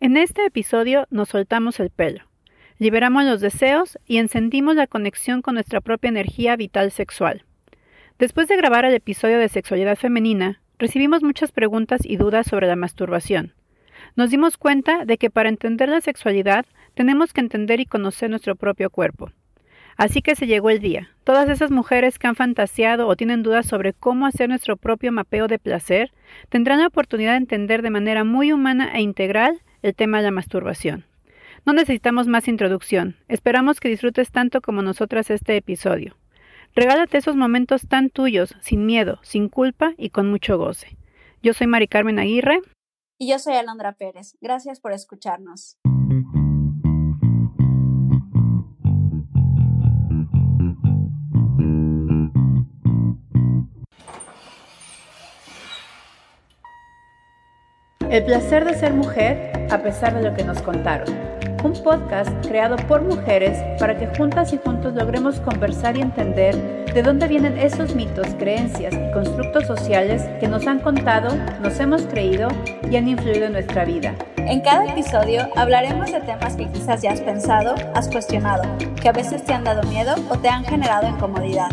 [0.00, 2.24] En este episodio nos soltamos el pelo,
[2.78, 7.44] liberamos los deseos y encendimos la conexión con nuestra propia energía vital sexual.
[8.18, 12.76] Después de grabar el episodio de sexualidad femenina, recibimos muchas preguntas y dudas sobre la
[12.76, 13.54] masturbación.
[14.14, 18.56] Nos dimos cuenta de que para entender la sexualidad tenemos que entender y conocer nuestro
[18.56, 19.32] propio cuerpo.
[19.96, 21.10] Así que se llegó el día.
[21.24, 25.46] Todas esas mujeres que han fantaseado o tienen dudas sobre cómo hacer nuestro propio mapeo
[25.46, 26.12] de placer
[26.48, 30.30] tendrán la oportunidad de entender de manera muy humana e integral el tema de la
[30.30, 31.04] masturbación.
[31.64, 33.16] No necesitamos más introducción.
[33.28, 36.16] Esperamos que disfrutes tanto como nosotras este episodio.
[36.74, 40.96] Regálate esos momentos tan tuyos, sin miedo, sin culpa y con mucho goce.
[41.42, 42.60] Yo soy Mari Carmen Aguirre.
[43.18, 44.36] Y yo soy Alondra Pérez.
[44.40, 45.78] Gracias por escucharnos.
[58.10, 61.08] El placer de ser mujer a pesar de lo que nos contaron.
[61.64, 67.02] Un podcast creado por mujeres para que juntas y juntos logremos conversar y entender de
[67.02, 72.48] dónde vienen esos mitos, creencias y constructos sociales que nos han contado, nos hemos creído
[72.90, 74.14] y han influido en nuestra vida.
[74.36, 78.64] En cada episodio hablaremos de temas que quizás ya has pensado, has cuestionado,
[79.00, 81.70] que a veces te han dado miedo o te han generado incomodidad.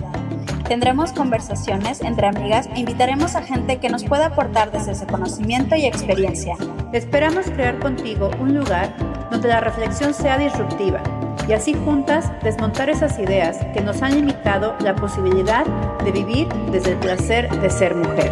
[0.72, 5.76] Tendremos conversaciones entre amigas e invitaremos a gente que nos pueda aportar desde ese conocimiento
[5.76, 6.56] y experiencia.
[6.94, 8.96] Esperamos crear contigo un lugar
[9.30, 11.04] donde la reflexión sea disruptiva
[11.46, 15.66] y así juntas desmontar esas ideas que nos han limitado la posibilidad
[16.06, 18.32] de vivir desde el placer de ser mujer.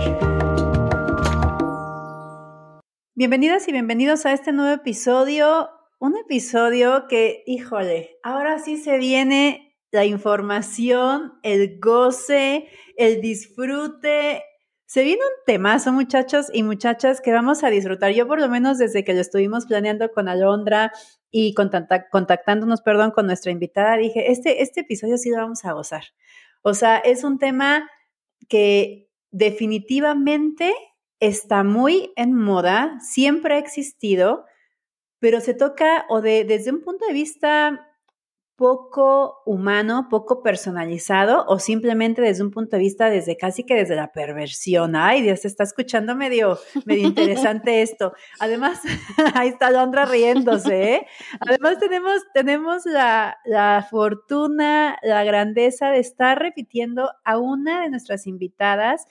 [3.16, 5.68] Bienvenidas y bienvenidos a este nuevo episodio,
[6.00, 14.44] un episodio que, híjole, ahora sí se viene la información, el goce, el disfrute.
[14.86, 18.12] Se viene un temazo, muchachos y muchachas, que vamos a disfrutar.
[18.12, 20.92] Yo, por lo menos, desde que lo estuvimos planeando con Alondra
[21.32, 26.04] y contactándonos, perdón, con nuestra invitada, dije, este, este episodio sí lo vamos a gozar.
[26.62, 27.90] O sea, es un tema
[28.48, 30.74] que definitivamente
[31.20, 34.46] está muy en moda, siempre ha existido,
[35.20, 37.89] pero se toca o de, desde un punto de vista
[38.60, 43.96] poco humano, poco personalizado o simplemente desde un punto de vista desde casi que desde
[43.96, 44.98] la perversión.
[44.98, 48.12] Ay, Dios, se está escuchando medio, medio interesante esto.
[48.38, 48.82] Además,
[49.34, 50.94] ahí está Londra riéndose.
[50.94, 51.08] ¿eh?
[51.40, 58.28] Además, tenemos, tenemos la, la fortuna, la grandeza de estar repitiendo a una de nuestras
[58.28, 59.06] invitadas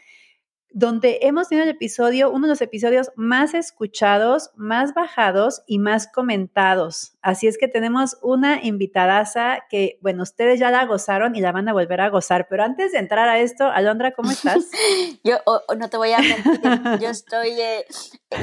[0.70, 6.06] donde hemos tenido el episodio, uno de los episodios más escuchados, más bajados y más
[6.06, 7.14] comentados.
[7.22, 11.68] Así es que tenemos una invitadaza que, bueno, ustedes ya la gozaron y la van
[11.68, 12.48] a volver a gozar.
[12.48, 14.66] Pero antes de entrar a esto, Alondra, ¿cómo estás?
[15.24, 15.36] yo
[15.76, 17.84] no te voy a mentir, yo estoy eh,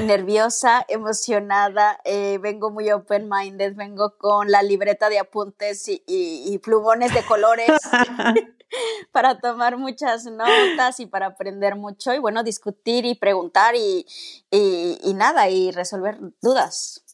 [0.04, 7.14] nerviosa, emocionada, eh, vengo muy open-minded, vengo con la libreta de apuntes y, y plumones
[7.14, 7.70] de colores.
[9.12, 14.06] para tomar muchas notas y para aprender mucho y bueno, discutir y preguntar y,
[14.50, 17.04] y, nada, y resolver dudas.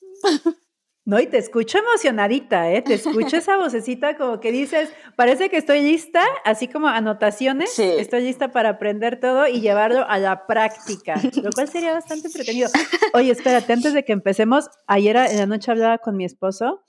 [1.04, 2.80] No, y te escucho emocionadita, ¿eh?
[2.80, 8.22] Te escucho esa vocecita como que dices, parece que estoy lista, así como anotaciones, estoy
[8.22, 12.70] lista para aprender todo y llevarlo a la práctica, lo cual sería bastante entretenido.
[13.14, 16.84] Oye, espérate, antes de que empecemos, ayer en la noche hablaba con mi esposo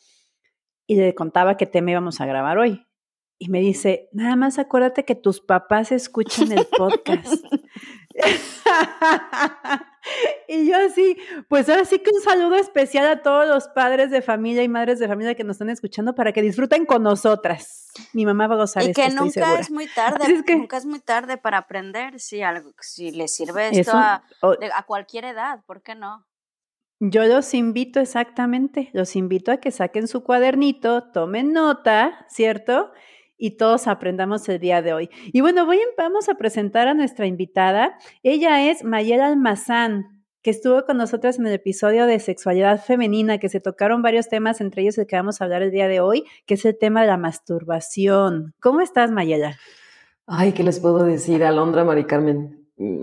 [0.85, 2.85] y le contaba qué tema íbamos a grabar hoy
[3.43, 7.43] y me dice, nada más acuérdate que tus papás escuchan el podcast.
[10.47, 14.21] y yo así, pues ahora sí que un saludo especial a todos los padres de
[14.21, 17.91] familia y madres de familia que nos están escuchando para que disfruten con nosotras.
[18.13, 21.37] Mi mamá va a gozar y que nunca es muy tarde, nunca es muy tarde
[21.37, 26.25] para aprender si algo, si le sirve esto a, a cualquier edad, ¿por qué no?
[26.99, 32.93] Yo los invito exactamente, los invito a que saquen su cuadernito, tomen nota, ¿cierto?
[33.43, 35.09] Y todos aprendamos el día de hoy.
[35.33, 35.67] Y bueno,
[35.97, 37.97] vamos a presentar a nuestra invitada.
[38.23, 43.49] Ella es Mayela Almazán, que estuvo con nosotros en el episodio de sexualidad femenina, que
[43.49, 46.23] se tocaron varios temas, entre ellos el que vamos a hablar el día de hoy,
[46.45, 48.53] que es el tema de la masturbación.
[48.61, 49.57] ¿Cómo estás, Mayela?
[50.25, 52.65] Ay, ¿qué les puedo decir, Alondra, Mari Carmen?
[52.77, 53.01] Mm,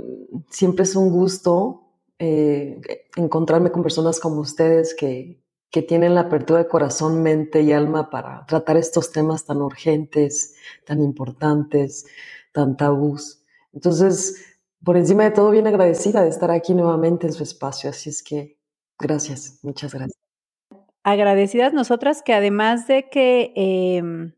[0.48, 1.82] siempre es un gusto
[2.19, 2.81] eh,
[3.14, 5.38] encontrarme con personas como ustedes que,
[5.70, 10.56] que tienen la apertura de corazón, mente y alma para tratar estos temas tan urgentes,
[10.84, 12.06] tan importantes,
[12.52, 13.44] tan tabús.
[13.72, 17.90] Entonces, por encima de todo, bien agradecida de estar aquí nuevamente en su espacio.
[17.90, 18.58] Así es que,
[18.99, 20.19] gracias, muchas gracias.
[21.02, 24.32] Agradecidas nosotras que además de que em,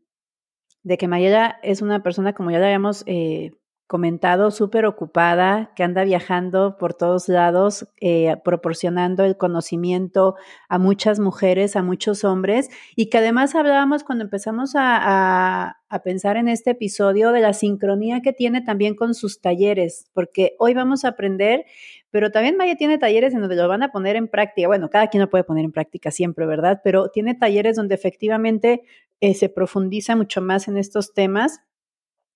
[0.83, 3.51] de que Mayela es una persona, como ya le habíamos eh,
[3.93, 10.33] comentado, súper ocupada, que anda viajando por todos lados, eh, proporcionando el conocimiento
[10.67, 16.37] a muchas mujeres, a muchos hombres, y que además hablábamos cuando empezamos a, a, pensar
[16.37, 21.05] en este episodio de la sincronía que tiene también con sus talleres, porque hoy vamos
[21.05, 21.65] a aprender,
[22.09, 24.67] pero también Maya tiene talleres en donde lo van a poner en práctica.
[24.67, 26.81] Bueno, cada quien lo puede poner en práctica siempre, ¿verdad?
[26.83, 28.81] Pero tiene talleres donde efectivamente
[29.21, 31.61] eh, se profundiza mucho más en estos temas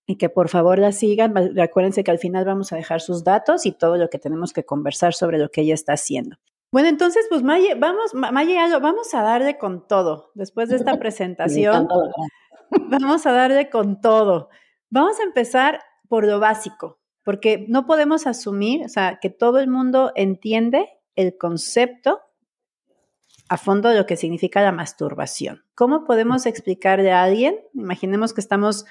[0.07, 1.35] y que por favor la sigan.
[1.53, 4.63] Recuérdense que al final vamos a dejar sus datos y todo lo que tenemos que
[4.63, 6.37] conversar sobre lo que ella está haciendo.
[6.71, 10.31] Bueno, entonces, pues Maye, vamos, Maye, vamos a darle con todo.
[10.33, 11.87] Después de esta presentación,
[12.89, 14.49] vamos a darle con todo.
[14.89, 19.67] Vamos a empezar por lo básico, porque no podemos asumir, o sea, que todo el
[19.67, 22.21] mundo entiende el concepto
[23.49, 25.63] a fondo de lo que significa la masturbación.
[25.75, 27.59] ¿Cómo podemos explicarle a alguien?
[27.73, 28.85] Imaginemos que estamos,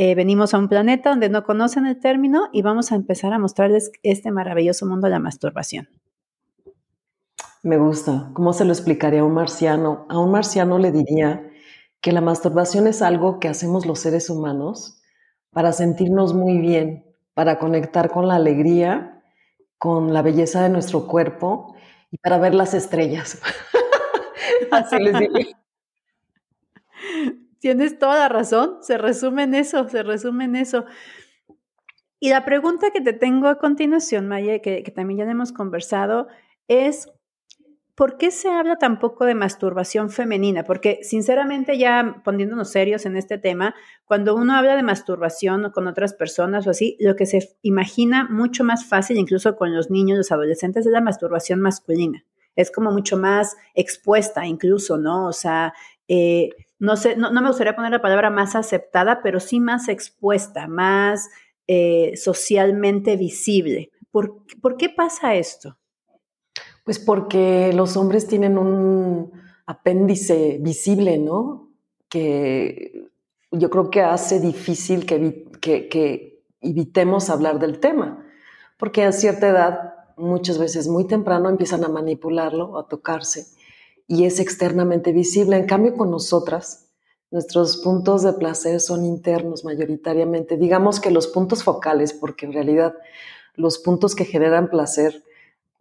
[0.00, 3.38] eh, venimos a un planeta donde no conocen el término y vamos a empezar a
[3.40, 5.88] mostrarles este maravilloso mundo de la masturbación.
[7.64, 8.30] Me gusta.
[8.32, 10.06] ¿Cómo se lo explicaría a un marciano?
[10.08, 11.50] A un marciano le diría
[12.00, 15.02] que la masturbación es algo que hacemos los seres humanos
[15.50, 17.04] para sentirnos muy bien,
[17.34, 19.24] para conectar con la alegría,
[19.78, 21.74] con la belleza de nuestro cuerpo
[22.12, 23.42] y para ver las estrellas.
[24.70, 25.34] Así les digo.
[27.60, 30.84] Tienes toda razón, se resume en eso, se resume en eso.
[32.20, 36.28] Y la pregunta que te tengo a continuación, Maya, que, que también ya hemos conversado,
[36.66, 37.08] es
[37.94, 40.62] ¿por qué se habla tan poco de masturbación femenina?
[40.62, 43.74] Porque sinceramente ya poniéndonos serios en este tema,
[44.04, 48.62] cuando uno habla de masturbación con otras personas o así, lo que se imagina mucho
[48.62, 52.24] más fácil, incluso con los niños, los adolescentes, es la masturbación masculina
[52.58, 55.28] es como mucho más expuesta incluso, ¿no?
[55.28, 55.72] O sea,
[56.08, 60.68] eh, no sé, no, me gustaría poner la palabra más aceptada, pero sí más expuesta,
[60.68, 61.28] más
[61.66, 63.90] eh, socialmente visible.
[64.10, 65.76] ¿Por, ¿Por qué pasa esto?
[66.84, 69.32] Pues porque los hombres tienen un
[69.66, 71.68] apéndice visible, ¿no?
[72.08, 73.08] Que
[73.50, 78.24] yo creo que hace difícil que, que, que evitemos hablar del tema,
[78.78, 83.46] porque a cierta edad muchas veces muy temprano empiezan a manipularlo, a tocarse,
[84.08, 85.56] y es externamente visible.
[85.56, 86.88] En cambio, con nosotras,
[87.30, 90.56] nuestros puntos de placer son internos mayoritariamente.
[90.56, 92.94] Digamos que los puntos focales, porque en realidad
[93.54, 95.22] los puntos que generan placer,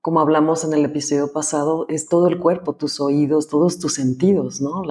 [0.01, 4.61] como hablamos en el episodio pasado, es todo el cuerpo, tus oídos, todos tus sentidos,
[4.61, 4.83] ¿no?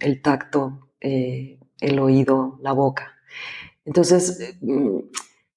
[0.00, 3.12] el tacto, eh, el oído, la boca.
[3.84, 4.98] Entonces, mm,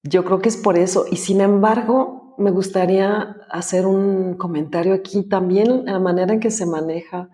[0.02, 1.06] yo creo que es por eso.
[1.10, 6.66] Y sin embargo, me gustaría hacer un comentario aquí también, la manera en que se
[6.66, 7.30] maneja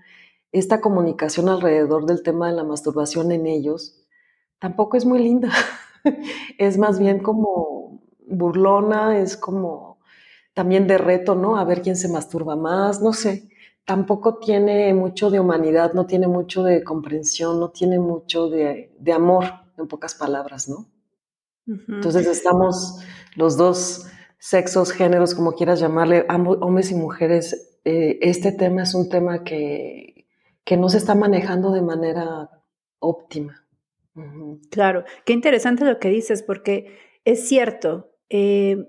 [0.50, 4.06] esta comunicación alrededor del tema de la masturbación en ellos,
[4.58, 5.50] tampoco es muy linda.
[6.58, 9.98] es más bien como burlona, es como
[10.54, 11.56] también de reto, ¿no?
[11.56, 13.48] A ver quién se masturba más, no sé.
[13.84, 19.44] Tampoco tiene mucho de humanidad, no tiene mucho de comprensión, no tiene mucho de, amor,
[19.76, 20.86] en pocas palabras, ¿no?
[21.66, 23.00] Entonces estamos
[23.36, 24.06] los dos
[24.44, 29.42] sexos, géneros, como quieras llamarle, ambos, hombres y mujeres, eh, este tema es un tema
[29.42, 30.26] que,
[30.64, 32.50] que, no se está manejando de manera
[32.98, 33.64] óptima.
[34.70, 36.94] Claro, qué interesante lo que dices, porque
[37.24, 38.86] es cierto, eh,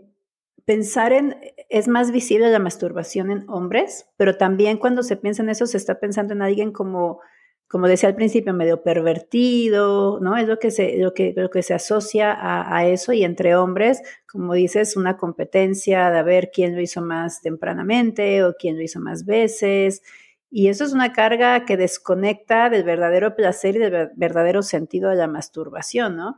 [0.66, 1.38] pensar en,
[1.70, 5.78] es más visible la masturbación en hombres, pero también cuando se piensa en eso se
[5.78, 7.22] está pensando en alguien como
[7.68, 10.38] como decía al principio, medio pervertido, ¿no?
[10.38, 14.02] Es lo que se, lo que, lo que se asocia a, eso y entre hombres,
[14.32, 19.00] como dices, una competencia de ver quién lo hizo más tempranamente o quién lo hizo
[19.00, 20.04] más veces.
[20.52, 25.16] Y eso es una carga que desconecta del verdadero placer y del verdadero sentido de
[25.16, 26.38] la masturbación, ¿no?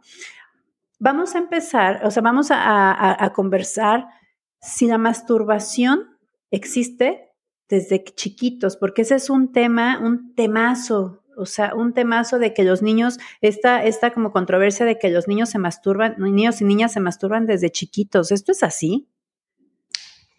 [0.99, 4.07] Vamos a empezar, o sea, vamos a, a conversar
[4.59, 6.17] si la masturbación
[6.49, 7.26] existe
[7.69, 12.63] desde chiquitos, porque ese es un tema, un temazo, o sea, un temazo de que
[12.63, 16.93] los niños, esta, esta como controversia de que los niños se masturban, niños y niñas
[16.93, 19.07] se masturban desde chiquitos, ¿esto es así?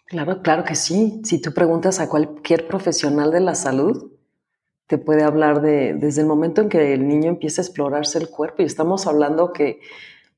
[0.05, 1.21] Claro, claro que sí.
[1.23, 4.11] Si tú preguntas a cualquier profesional de la salud,
[4.87, 8.29] te puede hablar de desde el momento en que el niño empieza a explorarse el
[8.29, 9.79] cuerpo, y estamos hablando que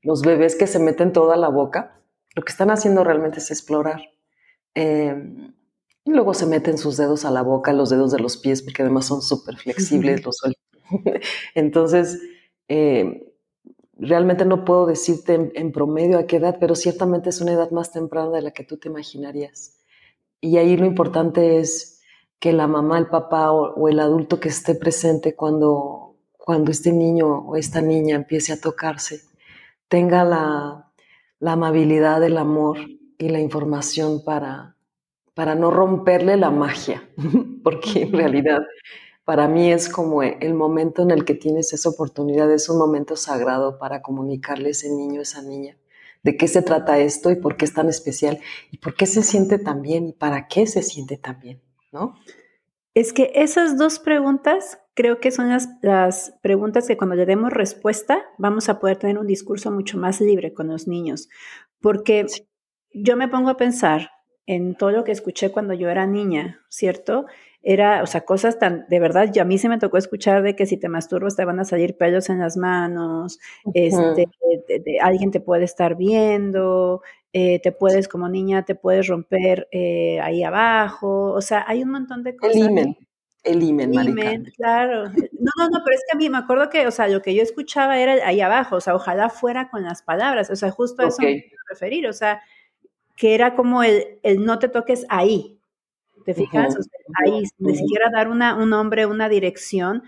[0.02, 2.02] los bebés que se meten toda la boca,
[2.34, 4.02] lo que están haciendo realmente es explorar.
[4.74, 5.14] Eh,
[6.04, 8.82] y luego se meten sus dedos a la boca, los dedos de los pies, porque
[8.82, 10.40] además son súper flexibles, los
[11.54, 12.20] Entonces,
[12.68, 13.32] eh,
[13.98, 17.92] realmente no puedo decirte en, promedio a qué edad, pero ciertamente es una edad más
[17.92, 19.78] temprana de la que tú te imaginarías.
[20.40, 22.00] Y ahí lo importante es
[22.40, 27.28] que la mamá, el papá o, el adulto que esté presente cuando, cuando este niño
[27.28, 29.20] o esta niña empiece a tocarse,
[29.86, 30.90] tenga la,
[31.40, 32.78] amabilidad, el amor
[33.18, 34.76] y la información para,
[35.34, 37.08] para no romperle la magia,
[37.64, 38.60] porque en realidad
[39.24, 43.16] para mí es como el momento en el que tienes esa oportunidad, es un momento
[43.16, 45.76] sagrado para comunicarle a ese niño, a esa niña,
[46.22, 49.22] de qué se trata esto y por qué es tan especial y por qué se
[49.22, 51.62] siente tan bien y para qué se siente tan bien,
[51.92, 52.14] ¿no?
[52.94, 57.50] Es que esas dos preguntas creo que son las, las, preguntas que cuando le demos
[57.50, 61.30] respuesta vamos a poder tener un discurso mucho más libre con los niños.
[61.80, 62.26] Porque
[62.92, 64.10] yo me pongo a pensar
[64.46, 67.26] en todo lo que escuché cuando yo era niña, ¿cierto?
[67.62, 70.56] era, o sea, cosas tan, de verdad, yo a mí se me tocó escuchar de
[70.56, 73.38] que si te masturbas te van a salir pelos en las manos,
[73.72, 74.26] este,
[75.00, 80.42] alguien te puede estar viendo, eh, te puedes, como niña, te puedes romper eh, ahí
[80.42, 82.56] abajo, o sea, hay un montón de cosas.
[82.56, 82.96] El imen,
[83.44, 85.04] el imen, imen claro.
[85.08, 87.34] No, no, no, pero es que a mí me acuerdo que, o sea, lo que
[87.34, 91.02] yo escuchaba era ahí abajo, o sea, ojalá fuera con las palabras, o sea, justo
[91.02, 92.42] a eso me quiero referir, o sea,
[93.22, 95.60] que era como el, el no te toques ahí,
[96.24, 96.76] ¿te fijas?
[97.24, 100.02] ahí ni siquiera dar una, un nombre, una dirección.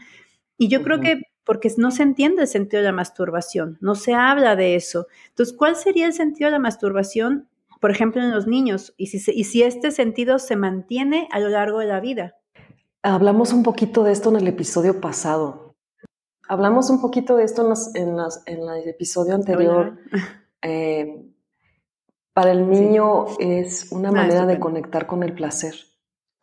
[0.59, 4.15] Y yo creo que porque no se entiende el sentido de la masturbación, no se
[4.15, 5.07] habla de eso.
[5.29, 7.49] Entonces, ¿cuál sería el sentido de la masturbación,
[7.81, 8.95] por ejemplo, en los niños?
[8.97, 12.35] Y si, y si este sentido se mantiene a lo largo de la vida.
[13.05, 15.77] Hablamos un poquito de esto en el episodio pasado.
[16.49, 20.01] Hablamos un poquito de esto en, en, el episodio anterior.
[20.63, 21.31] Eh,
[22.35, 25.75] para el niño es una ah, manera de conectar con el placer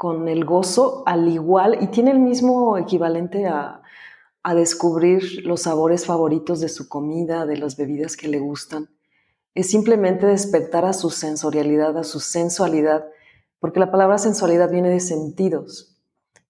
[0.01, 3.83] con el gozo al igual y tiene el mismo equivalente a,
[4.55, 8.89] descubrir los sabores favoritos de su comida, de las bebidas que le gustan.
[9.53, 13.05] Es simplemente despertar a su sensorialidad, a su sensualidad,
[13.59, 15.95] porque la palabra sensualidad viene de sentidos.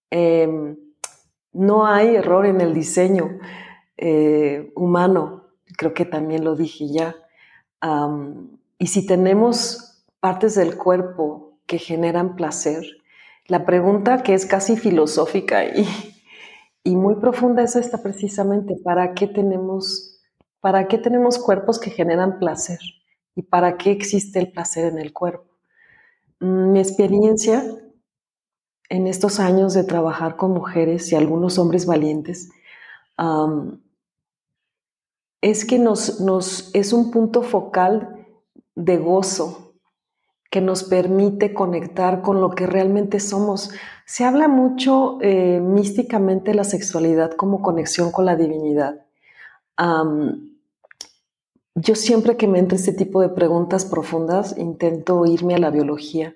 [0.10, 0.78] Em,
[1.52, 3.38] no hay error en el diseño
[3.98, 7.18] eh, humano, creo que también lo dije ya.
[8.82, 12.84] Y si tenemos partes del cuerpo que generan placer,
[13.46, 15.88] la pregunta que es casi filosófica y,
[16.84, 20.20] y muy profunda es esta precisamente, ¿para qué tenemos,
[20.62, 22.80] para qué tenemos cuerpos que generan placer?
[23.36, 25.60] ¿Y para qué existe el placer en el cuerpo?
[26.40, 27.64] Mm, mi experiencia
[28.90, 32.50] en estos años de trabajar con mujeres y algunos hombres valientes
[35.40, 38.18] es que nos, nos, es un punto focal
[38.76, 39.74] de gozo,
[40.50, 43.72] que nos permite conectar con lo que realmente somos.
[44.06, 49.06] Se habla mucho eh, místicamente de la sexualidad como conexión con la divinidad.
[51.74, 56.36] yo siempre que me entra este tipo de preguntas profundas intento irme a la biología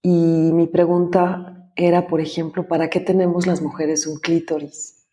[0.00, 5.06] y mi pregunta era, por ejemplo, ¿para qué tenemos las mujeres un clítoris?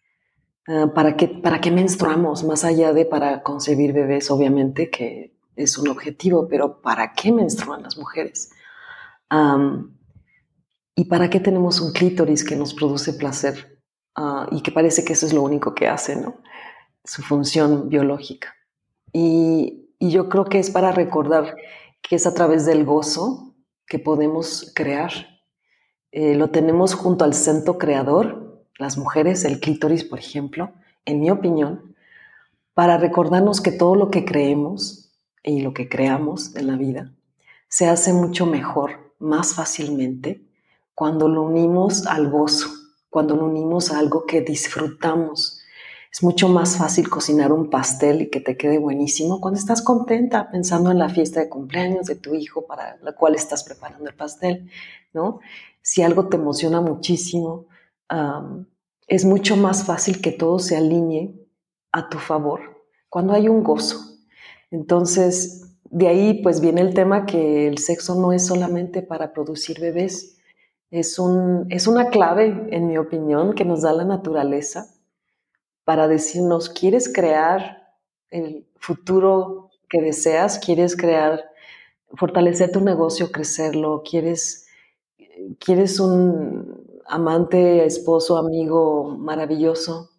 [0.68, 2.44] Ah, ¿para, qué, ¿Para qué menstruamos?
[2.44, 7.84] Más allá de para concebir bebés, obviamente, que es un objetivo, pero ¿para qué menstruan
[7.84, 8.52] las mujeres?
[10.96, 13.80] ¿Y para qué tenemos un clítoris que nos produce placer
[14.16, 16.42] ah, y que parece que eso es lo único que hace, ¿no?
[17.04, 18.56] Su función biológica.
[19.14, 21.56] Y, yo creo que es para recordar
[22.04, 23.56] que es a través del gozo
[23.88, 25.12] que podemos crear.
[26.12, 30.72] Eh, lo tenemos junto al centro creador, las mujeres, el clítoris, por ejemplo,
[31.06, 31.96] en mi opinión,
[32.76, 35.07] para recordarnos que todo lo que creemos,
[35.48, 37.14] y lo que creamos en la vida
[37.70, 40.46] se hace mucho mejor, más fácilmente,
[40.94, 42.68] cuando lo unimos al gozo,
[43.10, 45.62] cuando lo unimos a algo que disfrutamos.
[46.12, 50.50] Es mucho más fácil cocinar un pastel y que te quede buenísimo cuando estás contenta
[50.50, 54.16] pensando en la fiesta de cumpleaños de tu hijo para la cual estás preparando el
[54.16, 54.70] pastel,
[55.14, 55.40] ¿no?
[55.82, 57.68] Si algo te emociona muchísimo,
[59.08, 61.36] es mucho más fácil que todo se alinee
[61.92, 64.17] a tu favor cuando hay un gozo,
[64.72, 69.80] entonces, de ahí pues viene el tema que el sexo no es solamente para producir
[69.80, 70.38] bebés,
[70.92, 74.94] es, un, es una clave, en mi opinión, que nos da la naturaleza
[75.84, 77.94] para decirnos, ¿quieres crear
[78.30, 80.60] el futuro que deseas?
[80.60, 81.44] ¿Quieres crear,
[82.14, 84.04] fortalecer tu negocio, crecerlo?
[84.10, 84.68] ¿Quieres,
[85.60, 90.10] quieres un amante, esposo, amigo maravilloso?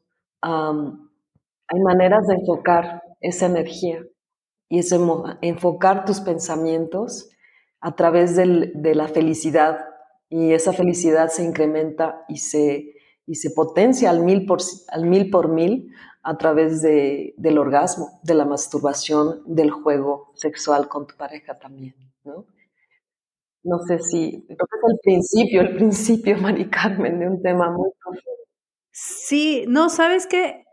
[0.40, 4.04] hay maneras de enfocar esa energía
[4.68, 4.94] y es
[5.40, 7.30] enfocar tus pensamientos
[7.80, 9.78] a través de la felicidad
[10.30, 12.94] y esa felicidad se incrementa y se,
[13.26, 14.58] y se potencia al mil, por,
[14.88, 20.88] al mil por mil a través de, del orgasmo, de la masturbación, del juego sexual
[20.88, 21.94] con tu pareja también,
[22.24, 22.46] ¿no?
[23.64, 27.70] No sé si, creo que es el principio, el principio, Mari Carmen, de un tema
[27.70, 28.30] muy profundo.
[28.90, 30.64] Sí, no, sabes que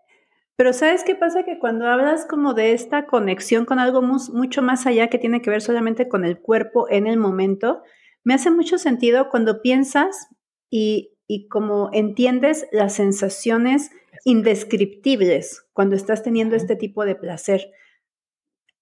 [0.57, 1.43] Pero ¿sabes qué pasa?
[1.43, 5.49] Que cuando hablas como de esta conexión con algo mucho más allá que tiene que
[5.49, 7.83] ver solamente con el cuerpo en el momento,
[8.23, 10.29] me hace mucho sentido cuando piensas
[10.69, 13.91] y, y como entiendes las sensaciones
[14.23, 17.71] indescriptibles cuando estás teniendo este tipo de placer.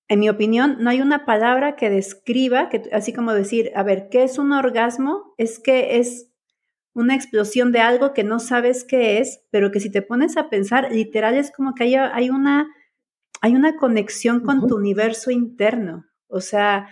[0.08, 4.10] En mi opinión, no hay una palabra que describa, que, así como decir, a ver,
[4.10, 5.34] ¿qué es un orgasmo?
[5.38, 6.33] Es que es
[6.94, 10.50] una explosión de algo que no sabes qué es, pero que si te pones a
[10.50, 12.68] pensar, literal es como que hay, hay una,
[13.42, 16.06] hay una conexión con tu universo interno.
[16.28, 16.88] O sea,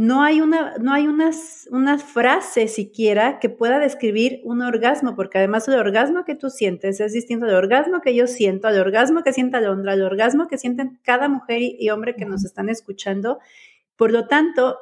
[0.00, 5.68] no hay una, no hay una frase siquiera que pueda describir un orgasmo, porque además
[5.68, 9.34] el orgasmo que tú sientes es distinto al orgasmo que yo siento, al orgasmo que
[9.34, 13.40] sienta Londra, al orgasmo que sienten cada mujer y, hombre que nos están escuchando.
[13.96, 14.78] Por lo tanto,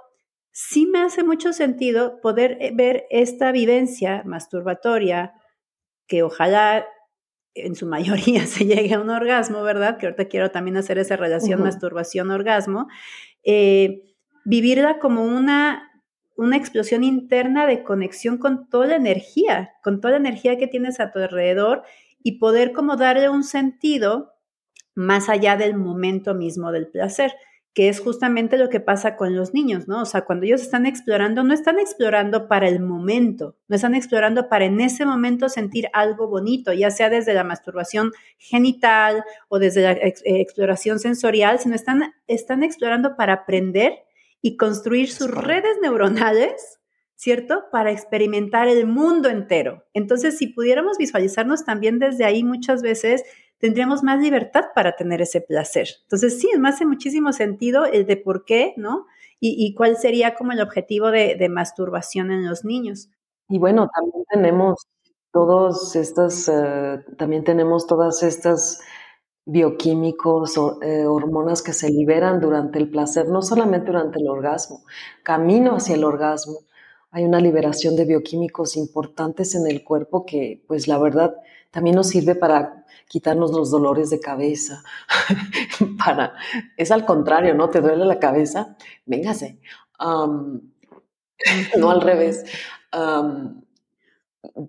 [0.61, 5.33] sí me hace mucho sentido poder eh, ver esta vivencia masturbatoria,
[6.09, 6.85] que ojalá
[7.55, 9.99] en su mayoría se llegue a un orgasmo, ¿verdad?
[9.99, 12.89] Que ahorita quiero también hacer esa relación masturbación-orgasmo.
[13.45, 14.03] Eh,
[14.45, 15.93] vivirla como una,
[16.37, 20.99] una explosión interna de conexión con toda la energía, con toda la energía que tienes
[20.99, 21.85] a tu alrededor
[22.21, 24.33] y poder como darle un sentido
[24.97, 27.33] más allá del momento mismo del placer
[27.79, 30.03] que es justamente lo que pasa con los niños, ¿no?
[30.03, 34.49] O sea, cuando ellos están explorando, no están explorando para el momento, no están explorando
[34.49, 39.83] para en ese momento sentir algo bonito, ya sea desde la masturbación genital o desde
[39.83, 43.93] la eh, exploración sensorial, sino están, están explorando para aprender
[44.43, 46.81] y construir sus redes neuronales,
[47.15, 47.67] ¿cierto?
[47.71, 49.87] Para experimentar el mundo entero.
[49.95, 53.23] Entonces, si pudiéramos visualizarnos también desde ahí muchas veces,
[53.59, 55.89] tendríamos más libertad para tener ese placer.
[56.03, 59.07] Entonces, sí, me hace muchísimo sentido el de por qué, ¿no?
[59.41, 63.09] Y, cuál sería como el objetivo de, masturbación en los niños.
[63.49, 64.89] Y bueno, también tenemos
[65.33, 68.81] todos estas, eh, también tenemos todas estas
[69.47, 74.83] bioquímicos, o, eh, hormonas que se liberan durante el placer, no solamente durante el orgasmo,
[75.23, 76.59] camino hacia el orgasmo.
[77.13, 81.37] Hay una liberación de bioquímicos importantes en el cuerpo que, pues la verdad,
[81.71, 84.85] también nos sirve para quitarnos los dolores de cabeza.
[86.05, 86.35] para,
[86.77, 87.71] es al contrario, ¿no?
[87.71, 88.77] ¿Te duele la cabeza?
[89.07, 89.59] Véngase.
[89.99, 92.45] no al revés.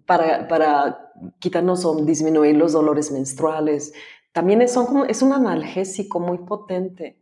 [0.06, 3.94] para, para quitarnos o disminuir los dolores menstruales,
[4.32, 7.20] también es, es un analgésico muy potente.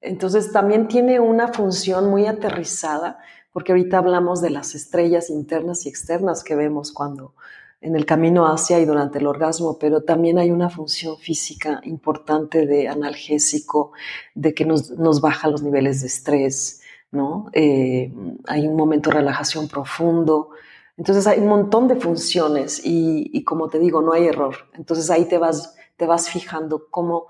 [0.00, 3.18] Entonces también tiene una función muy aterrizada,
[3.52, 7.34] porque ahorita hablamos de las estrellas internas y externas que vemos cuando
[7.80, 12.66] en el camino hacia y durante el orgasmo, pero también hay una función física importante
[12.66, 13.92] de analgésico,
[14.34, 17.50] de que nos, baja los niveles de estrés, ¿no?
[17.52, 18.12] Eh,
[18.46, 20.50] hay un momento de relajación profundo.
[20.96, 24.54] Entonces hay un montón de funciones y, y como te digo, no hay error.
[24.74, 27.26] Entonces ahí te vas te vas fijando cómo,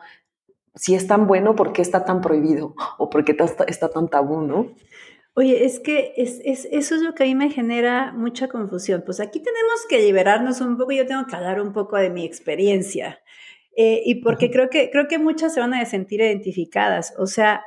[0.76, 2.76] si es tan bueno, ¿por qué está tan prohibido?
[2.98, 3.36] ¿O por qué
[3.66, 4.68] está, tan tabú, no?
[5.40, 9.02] Oye, es que es, eso es lo que a mí me genera mucha confusión.
[9.06, 12.26] Pues aquí tenemos que liberarnos un poco, yo tengo que hablar un poco de mi
[12.26, 13.20] experiencia.
[13.74, 17.14] Eh, y porque creo que, creo que muchas se van a sentir identificadas.
[17.16, 17.64] O sea,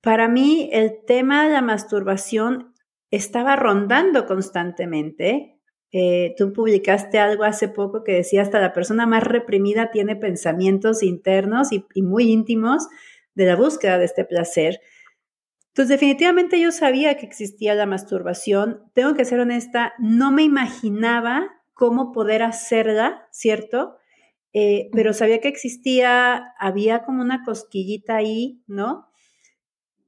[0.00, 2.72] para mí el tema de la masturbación
[3.10, 5.58] estaba rondando constantemente
[5.90, 11.02] eh, tú publicaste algo hace poco que decía hasta la persona más reprimida tiene pensamientos
[11.02, 12.86] internos y, muy íntimos
[13.34, 14.80] de la búsqueda de este placer.
[15.78, 18.82] Entonces, definitivamente yo sabía que existía la masturbación.
[18.94, 23.96] Tengo que ser honesta, no me imaginaba cómo poder hacerla, ¿cierto?
[24.52, 29.06] Eh, pero sabía que existía, había como una cosquillita ahí, ¿no?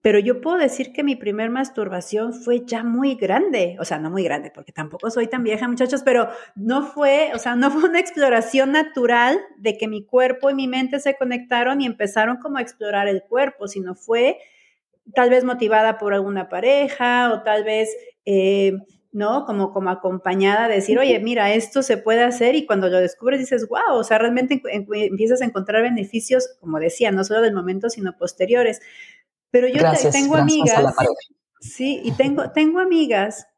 [0.03, 4.11] pero yo puedo decir que mi primer masturbación fue ya muy grande, o sea, no
[4.11, 7.85] muy grande, porque tampoco soy tan vieja, muchachos, pero no fue, o sea, no fue
[7.87, 12.57] una exploración natural de que mi cuerpo y mi mente se conectaron y empezaron como
[12.57, 14.39] a explorar el cuerpo, sino fue
[15.15, 17.91] tal vez motivada por alguna pareja o tal vez,
[18.25, 18.73] eh,
[19.13, 19.45] ¿no?
[19.45, 23.41] Como, como acompañada de decir, oye, mira, esto se puede hacer y cuando lo descubres
[23.41, 27.91] dices, wow, o sea, realmente empiezas a encontrar beneficios, como decía, no solo del momento,
[27.91, 28.81] sino posteriores.
[29.51, 30.95] Pero yo tengo amigas,
[31.61, 33.49] sí, y tengo, tengo amigas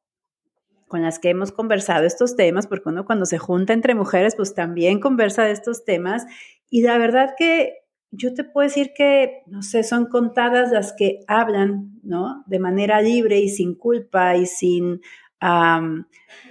[0.89, 4.55] con las que hemos conversado estos temas, porque uno cuando se junta entre mujeres, pues
[4.55, 6.25] también conversa de estos temas,
[6.71, 7.82] y la verdad que
[8.13, 12.45] yo te puedo decir que, no sé, son contadas las que hablan, ¿no?
[12.47, 15.01] De manera libre y sin culpa y sin,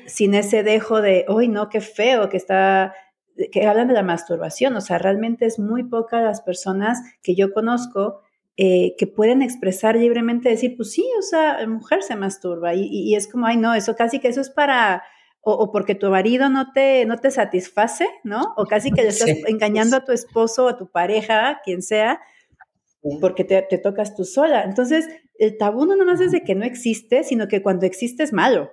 [0.08, 2.95] sin ese dejo de, uy, no, qué feo que está,
[3.52, 4.76] que hablan de la masturbación.
[4.76, 8.21] O sea, realmente es muy poca las personas que yo conozco
[8.58, 13.32] eh, que pueden expresar libremente, decir, pues sí, o sea, mujer se masturba y, es
[13.32, 15.04] como, ay, no, eso casi que eso es para,
[15.43, 18.54] o, porque tu marido no te, no te satisface, ¿no?
[18.58, 22.21] O casi que le estás engañando a tu esposo o a tu pareja, quien sea,
[23.19, 24.63] porque te, te, tocas tú sola.
[24.63, 25.08] Entonces,
[25.39, 28.71] el tabú no nomás es de que no existe, sino que cuando existe es malo.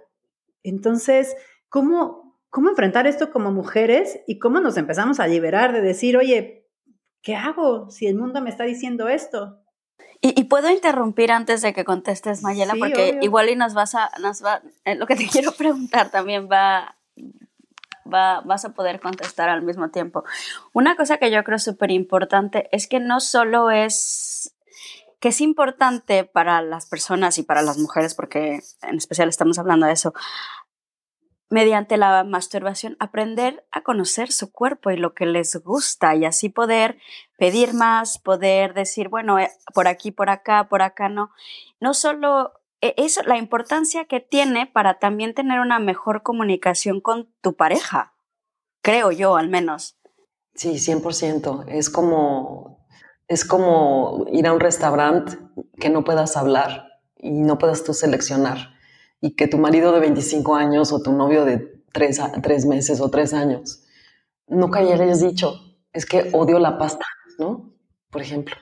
[0.62, 1.34] Entonces,
[1.70, 6.68] ¿cómo, cómo enfrentar esto como mujeres y cómo nos empezamos a liberar de decir, oye,
[7.22, 9.62] ¿qué hago si el mundo me está diciendo esto?
[10.20, 14.44] Y, puedo interrumpir antes de que contestes, Mayela, porque igual y nos vas a, nos
[14.44, 16.96] va, eh, lo que te quiero preguntar también va,
[18.12, 20.24] va, vas a poder contestar al mismo tiempo.
[20.72, 24.56] Una cosa que yo creo súper importante es que no solo es
[25.20, 29.86] que es importante para las personas y para las mujeres, porque en especial estamos hablando
[29.86, 30.14] de eso,
[31.50, 36.48] mediante la masturbación, aprender a conocer su cuerpo y lo que les gusta y así
[36.48, 36.98] poder
[37.38, 41.30] pedir más, poder decir, bueno, eh, por aquí, por acá, por acá no.
[41.80, 47.32] No solo e, eso, la importancia que tiene para también tener una mejor comunicación con
[47.40, 48.14] tu pareja,
[48.82, 49.96] creo yo al menos.
[50.54, 51.64] Sí, 100%.
[51.68, 52.86] Es como,
[53.26, 55.38] es como ir a un restaurante
[55.80, 58.77] que no puedas hablar y no puedas tú seleccionar
[59.20, 63.10] y que tu marido de 25 años o tu novio de 3, tres meses o
[63.10, 63.84] 3 años
[64.48, 65.54] nunca ya le hayas dicho,
[65.92, 67.04] es que odio la pasta,
[67.38, 67.72] ¿no?
[68.10, 68.56] Por ejemplo.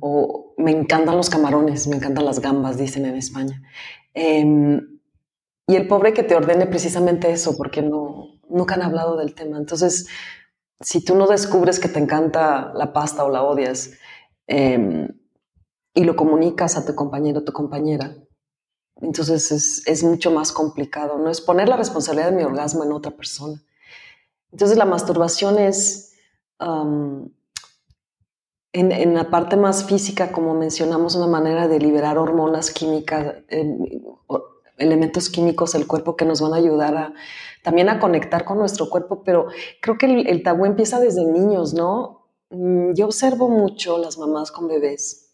[0.00, 3.62] O me encantan los camarones, me encantan las gambas, dicen en España.
[4.12, 4.98] Em,
[5.66, 9.56] y el pobre que te ordene precisamente eso, porque no, nunca han hablado del tema.
[9.56, 10.08] Entonces,
[10.80, 13.92] si tú no descubres que te encanta la pasta o la odias
[14.46, 15.08] em,
[15.94, 18.14] y lo comunicas a tu compañero o tu compañera,
[19.00, 21.28] entonces es, es, mucho más complicado, ¿no?
[21.30, 23.62] Es poner la responsabilidad de mi orgasmo en otra persona.
[24.52, 26.14] Entonces la masturbación es,
[26.58, 27.32] en,
[28.72, 33.34] en, la parte más física, como mencionamos, una manera de liberar hormonas químicas,
[34.78, 37.12] elementos químicos del cuerpo que nos van a ayudar a,
[37.62, 39.48] también a conectar con nuestro cuerpo, pero
[39.82, 42.28] creo que el, el tabú empieza desde niños, ¿no?
[42.50, 45.25] Mm, yo observo mucho las mamás con bebés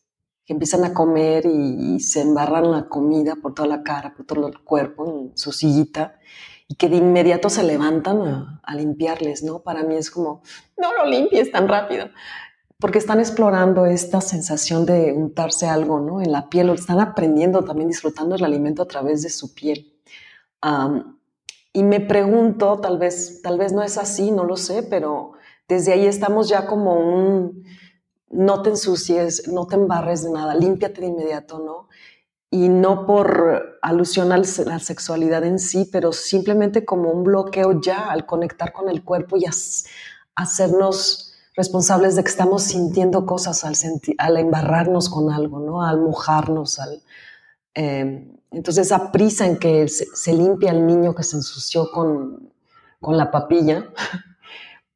[0.44, 4.48] que empiezan a comer y, se embarran la comida por toda la cara, por todo
[4.48, 6.18] el cuerpo, en su sillita,
[6.66, 8.22] y que de inmediato se levantan
[8.64, 9.60] a, limpiarles, ¿no?
[9.60, 10.42] Para mí es como,
[10.76, 12.08] no lo limpies tan rápido,
[12.78, 16.20] porque están explorando esta sensación de untarse algo, ¿no?
[16.20, 19.88] En la piel, o están aprendiendo también disfrutando el alimento a través de su piel.
[21.74, 25.32] y me pregunto, tal vez, tal vez no es así, no lo sé, pero
[25.68, 27.64] desde ahí estamos ya como un
[28.32, 31.88] no te ensucies, no te embarres de nada, límpiate de inmediato, ¿no?
[32.50, 38.10] Y no por alusión a la sexualidad en sí, pero simplemente como un bloqueo ya
[38.10, 39.44] al conectar con el cuerpo y
[40.34, 43.74] hacernos responsables de que estamos sintiendo cosas al,
[44.18, 45.82] al embarrarnos con algo, ¿no?
[45.82, 47.02] Al mojarnos, al...
[47.74, 52.52] Em, entonces esa prisa en que se, limpia el niño que se ensució con,
[53.00, 53.90] con la papilla,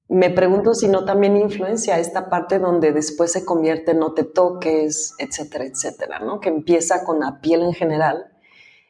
[0.09, 4.25] me pregunto si no también influencia esta parte donde después se convierte en no te
[4.25, 6.41] toques, etcétera, etcétera, ¿no?
[6.41, 8.27] Que empieza con la piel en general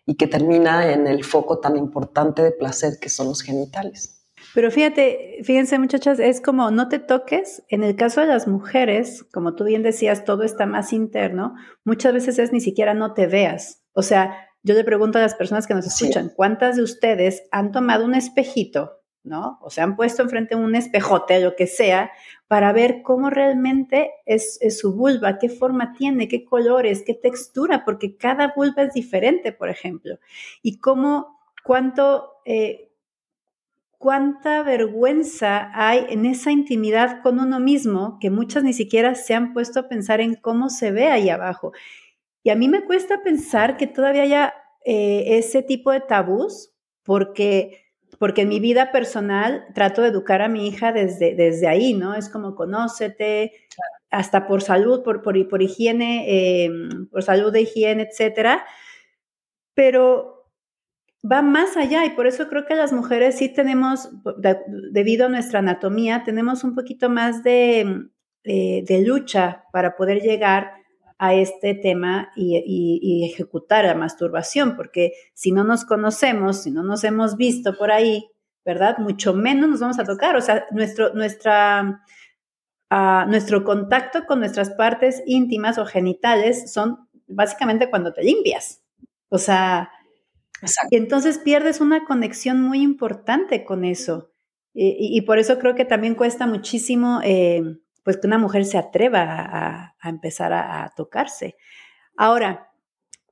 [0.05, 4.25] y que termina en el foco tan importante de placer que son los genitales.
[4.55, 7.63] Pero fíjate, fíjense muchachas, es como no te toques.
[7.69, 11.55] En el caso de las mujeres, como tú bien decías, todo está más interno.
[11.85, 13.83] Muchas veces es ni siquiera no te veas.
[13.93, 17.73] O sea, yo le pregunto a las personas que nos escuchan, ¿cuántas de ustedes han
[17.73, 18.96] tomado un espejito
[19.27, 19.59] ¿no?
[19.61, 22.13] O se han puesto enfrente un espejote, lo que sea,
[22.47, 28.17] para ver cómo realmente es, su vulva, qué forma tiene, qué colores, qué textura, porque
[28.17, 30.19] cada vulva es diferente, por ejemplo.
[30.63, 32.93] Y cómo, cuánto, eh,
[33.99, 39.53] cuánta vergüenza hay en esa intimidad con uno mismo, que muchas ni siquiera se han
[39.53, 41.73] puesto a pensar en cómo se ve ahí abajo.
[42.45, 47.86] Y a mí me cuesta pensar que todavía haya eh, ese tipo de tabús, porque
[48.19, 52.15] porque en mi vida personal trato de educar a mi hija desde, desde ahí, ¿no?
[52.15, 53.53] Es como conócete,
[54.11, 58.65] hasta por salud, por, por, por higiene, em, por salud de higiene, etcétera.
[59.75, 60.51] Pero
[61.31, 64.11] va más allá y por eso creo que las mujeres sí tenemos,
[64.91, 68.09] debido a nuestra anatomía, tenemos un poquito más de,
[68.45, 70.73] eh, de lucha para poder llegar
[71.19, 77.05] a este tema y, ejecutar la masturbación, porque si no nos conocemos, si no nos
[77.05, 78.27] hemos visto por ahí,
[78.65, 78.99] ¿verdad?
[78.99, 80.37] Mucho menos nos vamos a tocar.
[80.37, 82.03] O sea, nuestro, nuestra,
[82.91, 88.83] ah, nuestro contacto con nuestras partes íntimas o genitales son básicamente cuando te limpias.
[89.29, 89.91] O sea,
[90.91, 94.31] y entonces pierdes una conexión muy importante con eso.
[94.79, 99.25] Y, por eso creo que también cuesta muchísimo eh, pues que una mujer se atreva
[99.29, 101.57] a, empezar a, tocarse.
[102.17, 102.71] Ahora,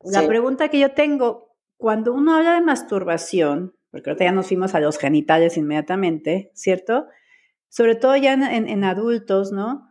[0.02, 4.74] la pregunta que yo tengo, cuando uno habla de masturbación, porque ahorita ya nos fuimos
[4.74, 7.06] a los genitales inmediatamente, ¿cierto?
[7.68, 9.86] Sobre todo ya en, adultos, ¿no?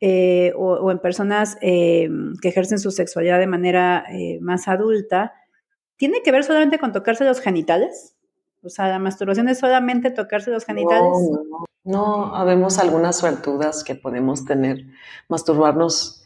[0.00, 2.08] Eh, o, en personas eh,
[2.42, 5.32] que ejercen su sexualidad de manera eh, más adulta,
[5.94, 8.16] ¿tiene que ver solamente con tocarse los genitales?
[8.64, 11.12] O sea, la masturbación es solamente tocarse los genitales.
[11.30, 12.34] No, no, no.
[12.34, 14.86] habemos algunas suertudas que podemos tener,
[15.28, 16.24] masturbarnos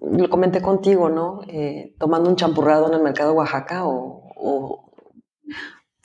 [0.00, 1.42] lo comenté contigo, ¿no?
[1.46, 4.86] Eh, tomando un champurrado en el mercado de Oaxaca o,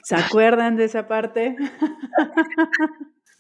[0.04, 1.56] ¿Se acuerdan de esa parte?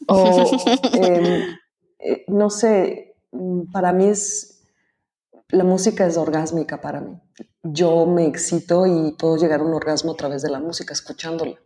[0.07, 0.45] o,
[0.93, 1.57] em,
[1.99, 3.17] eh, no sé,
[3.71, 4.63] para mí es,
[5.49, 7.21] la música es orgásmica para mí.
[7.61, 11.59] Yo me excito y puedo llegar a un orgasmo a través de la música, escuchándola.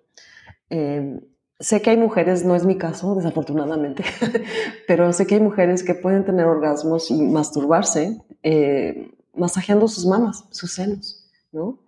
[0.69, 1.21] Em,
[1.59, 4.03] Sé que hay mujeres, no es mi caso, desafortunadamente,
[4.87, 10.45] pero sé que hay mujeres que pueden tener orgasmos y masturbarse eh, masajeando sus mamas,
[10.51, 11.79] sus senos, ¿no?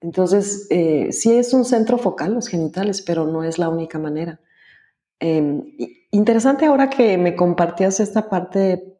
[0.00, 4.40] Entonces, eh, sí es un centro focal los genitales, pero no es la única manera.
[5.18, 5.76] Em,
[6.10, 8.96] interesante ahora que me compartías esta parte,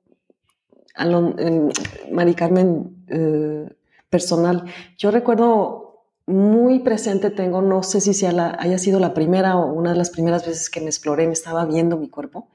[2.11, 3.68] Mari Carmen, eh,
[4.11, 4.64] personal.
[4.99, 5.89] Yo recuerdo
[6.30, 9.98] muy presente tengo, no sé si sea la, haya sido la primera o una de
[9.98, 12.48] las primeras veces que me exploré, me estaba viendo mi cuerpo.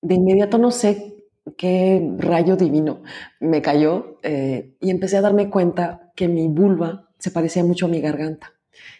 [0.00, 1.16] De inmediato no sé
[1.56, 3.02] qué rayo divino
[3.40, 7.88] me cayó eh, y empecé a darme cuenta que mi vulva se parecía mucho a
[7.88, 8.52] mi garganta.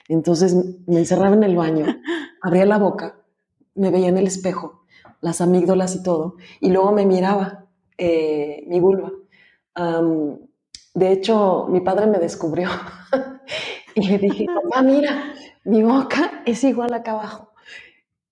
[0.09, 0.55] Entonces
[0.87, 1.87] me encerraba en el baño,
[2.43, 3.17] abría la boca,
[3.75, 4.85] me veía en el espejo,
[5.21, 7.67] las amígdalas y todo, y luego me miraba
[7.99, 9.13] eh, mi vulva.
[10.95, 12.69] de hecho, mi padre me descubrió
[13.97, 17.55] Y le dije, papá, mira, mi boca es igual acá abajo.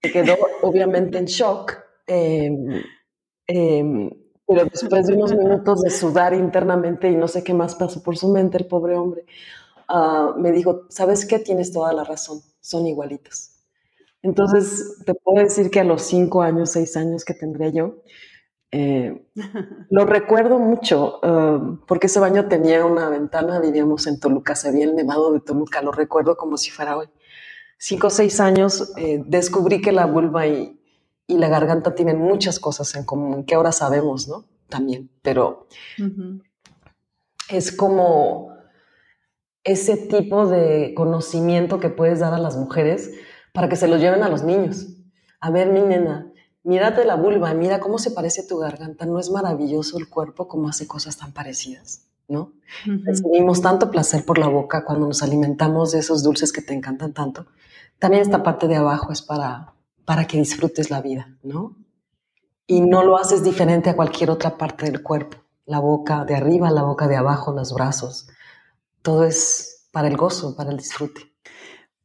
[0.02, 2.82] Se quedó obviamente en shock, em,
[3.46, 4.10] em,
[4.46, 8.18] pero después de unos minutos de sudar internamente y no sé qué más pasó por
[8.18, 9.24] su mente, el pobre hombre,
[9.88, 11.38] ah, me dijo, ¿sabes qué?
[11.38, 13.52] Tienes toda la razón, son igualitos.
[14.20, 18.02] Entonces, te puedo decir que a los cinco años, seis años que tendría yo,
[18.76, 19.24] eh,
[19.90, 24.86] lo recuerdo mucho um, porque ese baño tenía una ventana, vivíamos en Toluca, se veía
[24.86, 27.06] el nevado de Toluca, lo recuerdo como si fuera hoy.
[27.78, 30.80] Cinco o seis años eh, descubrí que la vulva y,
[31.28, 34.46] y, la garganta tienen muchas cosas en común, que ahora sabemos, ¿no?
[34.68, 35.68] También, pero
[37.48, 38.56] es como
[39.62, 43.12] ese tipo de conocimiento que puedes dar a las mujeres
[43.52, 44.88] para que se los lleven a los niños.
[45.40, 46.32] A ver, mi nena,
[46.64, 50.68] mírate la vulva, mira cómo se parece tu garganta, ¿no es maravilloso el cuerpo como
[50.68, 52.06] hace cosas tan parecidas?
[52.26, 52.52] ¿No?
[52.86, 57.12] Recibimos tanto placer por la boca cuando nos alimentamos de esos dulces que te encantan
[57.12, 57.46] tanto.
[57.98, 59.74] También esta parte de abajo es para,
[60.06, 61.76] para que disfrutes la vida, ¿no?
[62.66, 65.36] Y no lo haces diferente a cualquier otra parte del cuerpo.
[65.66, 68.26] La boca de arriba, la boca de abajo, los brazos.
[69.02, 71.33] Todo es para el gozo, para el disfrute.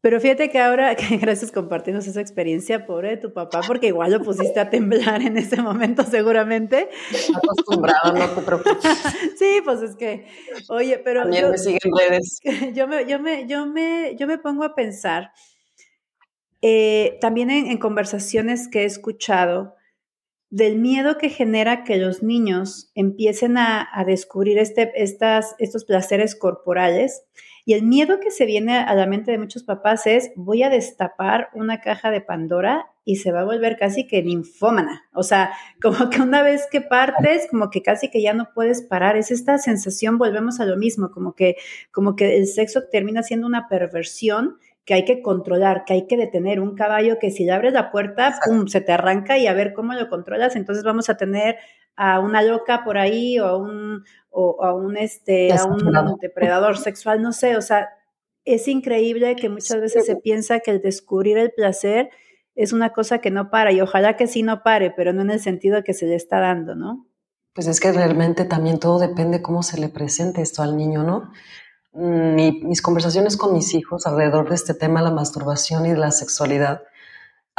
[0.02, 4.12] Pero fíjate que ahora, que gracias compartirnos esa experiencia, pobre de tu papá, porque igual
[4.12, 6.90] lo pusiste a temblar en ese momento seguramente.
[7.36, 8.78] Acostumbrado, no te preocupes.
[9.38, 10.28] Sí, pues es que,
[10.70, 11.22] oye, pero...
[11.22, 12.40] También yo, me siguen redes.
[12.74, 15.32] Yo me, yo, me, yo, me, yo me pongo a pensar,
[16.62, 19.76] eh, también en, conversaciones que he escuchado,
[20.50, 26.36] del miedo que genera que los niños empiecen a, a descubrir este, estas, estos placeres
[26.36, 27.24] corporales
[27.70, 30.72] y el miedo que se viene a la mente de muchos papás es, voy a
[30.72, 35.04] destapar una caja de Pandora y se va a volver casi que linfómana.
[35.14, 38.82] O sea, como que una vez que partes, como que casi que ya no puedes
[38.82, 39.18] parar.
[39.18, 41.58] Es esta sensación, volvemos a lo mismo, como que,
[41.92, 46.18] como que el sexo termina siendo una perversión que hay que controlar, que hay que
[46.18, 46.62] detener.
[46.62, 49.74] Un caballo que si le abres la puerta, pum, se te arranca y a ver
[49.74, 50.56] cómo lo controlas.
[50.56, 51.58] Entonces vamos a tener
[52.02, 56.78] a una loca por ahí o a un, o a un, este, a un depredador
[56.78, 57.90] sexual, no sé, o sea,
[58.46, 62.10] es increíble que muchas veces se piensa que el descubrir el placer
[62.56, 65.32] es una cosa que no para y ojalá que sí no pare, pero no en
[65.32, 67.06] el sentido que se le está dando, ¿no?
[67.54, 71.34] Pues es que realmente también todo depende cómo se le presente esto al niño, ¿no?
[71.92, 76.82] Mm, mis conversaciones con mis hijos alrededor de este tema, la masturbación y la sexualidad,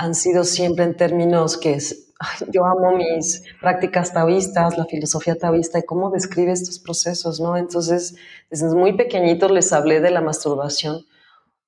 [0.01, 2.15] han sido siempre en términos que es,
[2.51, 7.55] yo amo mis prácticas taoístas, la filosofía taoísta y cómo describe estos procesos, ¿no?
[7.59, 8.17] Entonces,
[8.49, 11.05] desde muy pequeñitos les hablé de la masturbación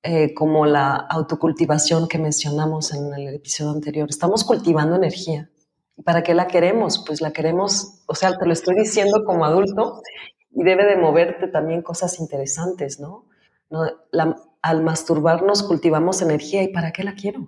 [0.01, 4.09] eh, como la autocultivación que mencionamos en el episodio anterior.
[4.09, 5.51] Estamos cultivando energía.
[6.03, 7.03] ¿Para qué la queremos?
[7.05, 10.01] Pues la queremos, o sea, te lo estoy diciendo como adulto
[10.49, 13.25] y debe de moverte también cosas interesantes, ¿no?
[14.61, 17.47] al masturbarnos cultivamos energía y ¿para qué la quiero?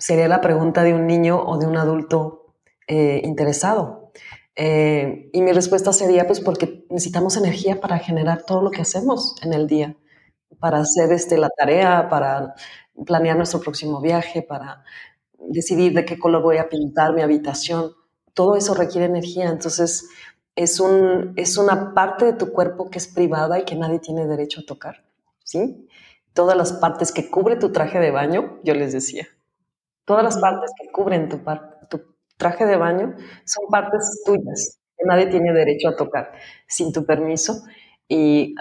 [0.00, 2.54] Sería la pregunta de un niño o de un adulto
[2.88, 4.12] eh, interesado.
[4.56, 9.36] Eh, y mi respuesta sería, pues porque necesitamos energía para generar todo lo que hacemos
[9.42, 9.96] en el día.
[10.58, 12.54] para hacer este, la tarea, para
[13.06, 14.84] planear nuestro próximo viaje, para
[15.38, 17.92] decidir de qué color voy a pintar mi habitación.
[18.34, 20.08] Todo eso requiere energía, entonces
[20.56, 24.26] es, un, es una parte de tu cuerpo que es privada y que nadie tiene
[24.26, 25.04] derecho a tocar,
[25.44, 25.88] ¿sí?
[26.34, 29.28] Todas las partes que cubre tu traje de baño, yo les decía,
[30.10, 31.38] todas las partes que cubren tu,
[31.88, 32.02] tu
[32.36, 36.32] traje de baño son partes tuyas, que nadie tiene derecho a tocar
[36.66, 37.62] sin tu permiso.
[38.08, 38.56] Y,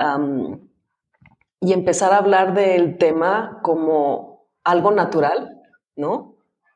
[1.60, 5.60] y empezar a hablar del tema como algo natural,
[5.96, 6.36] ¿no?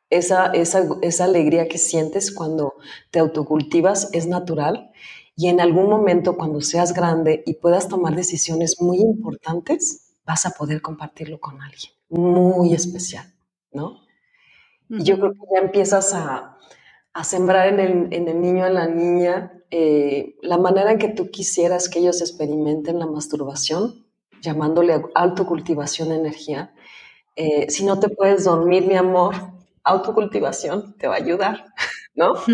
[0.10, 2.74] Esa, esa, esa alegría que sientes cuando
[3.12, 4.90] te autocultivas es natural
[5.36, 10.52] y en algún momento cuando seas grande y puedas tomar decisiones muy importantes, vas a
[10.58, 13.32] poder compartirlo con alguien muy especial,
[13.72, 14.03] ¿no?
[14.90, 16.58] Y yo creo que ya empiezas a,
[17.14, 21.10] a sembrar en el, en el, niño, en la niña, eh, la manera en que
[21.10, 24.06] tú quisieras que ellos experimenten la masturbación,
[24.42, 26.74] llamándole autocultivación de energía.
[27.36, 29.36] Eh, si no te puedes dormir, mi amor,
[29.84, 31.66] autocultivación te va a ayudar,
[32.16, 32.34] ¿no?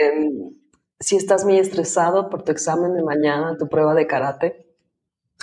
[0.00, 0.54] Em,
[1.00, 4.61] si estás muy estresado por tu examen de mañana, tu prueba de karate,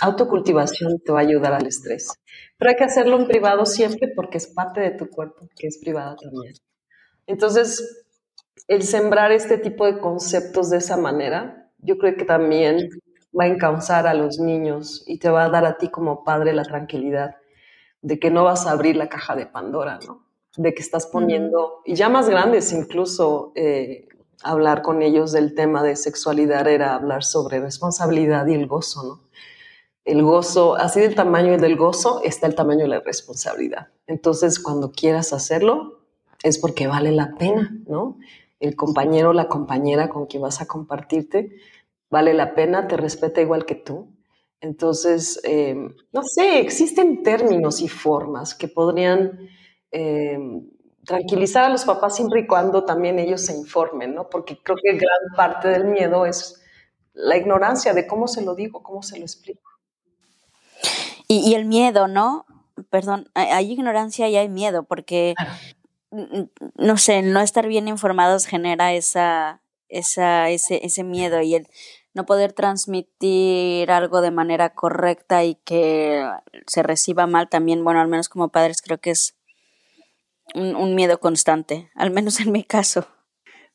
[0.00, 2.12] autocultivación te va a ayudar al estrés.
[2.58, 5.78] Pero hay que hacerlo en privado siempre porque es parte de tu cuerpo, que es
[5.78, 6.54] privada también.
[7.26, 8.04] Entonces,
[8.68, 12.88] el sembrar este tipo de conceptos de esa manera, yo creo que también
[13.38, 16.52] va a encauzar a los niños y te va a dar a ti como padre
[16.52, 17.36] la tranquilidad
[18.02, 20.26] de que no vas a abrir la caja de Pandora, ¿no?
[20.56, 24.08] De que estás poniendo, y ya más grandes incluso, eh,
[24.42, 29.30] hablar con ellos del tema de sexualidad era hablar sobre responsabilidad y el gozo, ¿no?
[30.10, 33.90] El gozo, así del tamaño del gozo está el tamaño de la responsabilidad.
[34.08, 36.00] Entonces, cuando quieras hacerlo,
[36.42, 38.18] es porque vale la pena, ¿no?
[38.58, 41.56] El compañero o la compañera con quien vas a compartirte
[42.10, 44.08] vale la pena, te respeta igual que tú.
[44.60, 45.76] Entonces, eh,
[46.12, 49.48] no sé, existen términos y formas que podrían
[49.92, 50.38] eh,
[51.04, 54.28] tranquilizar a los papás siempre y cuando también ellos se informen, ¿no?
[54.28, 56.60] Porque creo que gran parte del miedo es
[57.12, 59.69] la ignorancia de cómo se lo digo, cómo se lo explico.
[61.32, 62.44] Y, el miedo, ¿no?
[62.90, 65.36] Perdón, hay ignorancia y hay miedo, porque,
[66.10, 71.68] no sé, no estar bien informados genera esa, esa, ese, ese miedo y el
[72.14, 76.28] no poder transmitir algo de manera correcta y que
[76.66, 79.36] se reciba mal también, bueno, al menos como padres creo que es
[80.54, 83.06] un, miedo constante, al menos en mi caso.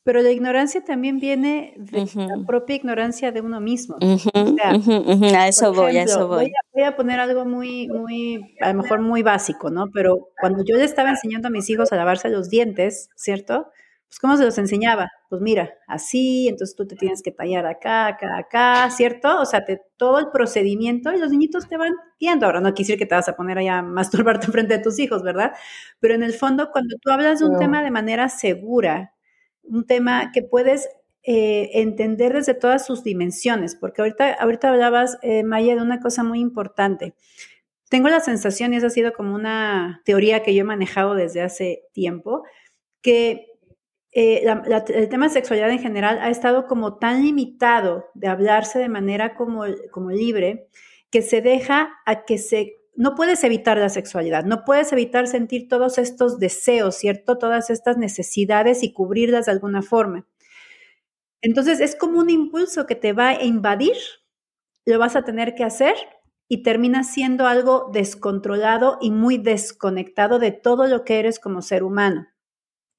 [0.06, 3.96] Pero la ignorancia también viene de la propia ignorancia de uno mismo.
[4.00, 6.52] a eso voy, a eso voy.
[6.72, 6.94] voy a.
[6.94, 9.90] poner algo muy, muy, a lo mejor muy básico, ¿no?
[9.92, 13.72] Pero cuando yo le estaba enseñando a mis hijos a lavarse los dientes, ¿cierto?
[14.06, 15.10] Pues, ¿cómo se los enseñaba?
[15.28, 19.40] Pues mira, así, entonces tú te tienes que tallar acá, acá, acá, ¿cierto?
[19.40, 22.46] O sea, te, todo el procedimiento y los niñitos te van guiando.
[22.46, 25.24] Ahora, no quisiera que te vas a poner allá a masturbarte frente de tus hijos,
[25.24, 25.50] ¿verdad?
[25.98, 29.15] Pero en el fondo, cuando tú hablas de un tema de manera segura,
[29.68, 30.88] un tema que puedes
[31.22, 36.22] eh, entender desde todas sus dimensiones, porque ahorita, ahorita hablabas, eh, Maya, de una cosa
[36.22, 37.14] muy importante.
[37.88, 41.42] Tengo la sensación, y esa ha sido como una teoría que yo he manejado desde
[41.42, 42.44] hace tiempo,
[43.02, 43.46] que
[44.12, 44.44] eh,
[44.88, 49.34] el tema de sexualidad en general ha estado como tan limitado de hablarse de manera
[49.34, 50.68] como, como libre
[51.10, 52.76] que se deja a que se...
[52.96, 57.36] No puedes evitar la sexualidad, no puedes evitar sentir todos estos deseos, ¿cierto?
[57.36, 60.26] Todas estas necesidades y cubrirlas de alguna forma.
[61.42, 63.96] Entonces es como un impulso que te va a invadir,
[64.86, 65.94] lo vas a tener que hacer
[66.48, 71.82] y termina siendo algo descontrolado y muy desconectado de todo lo que eres como ser
[71.82, 72.28] humano.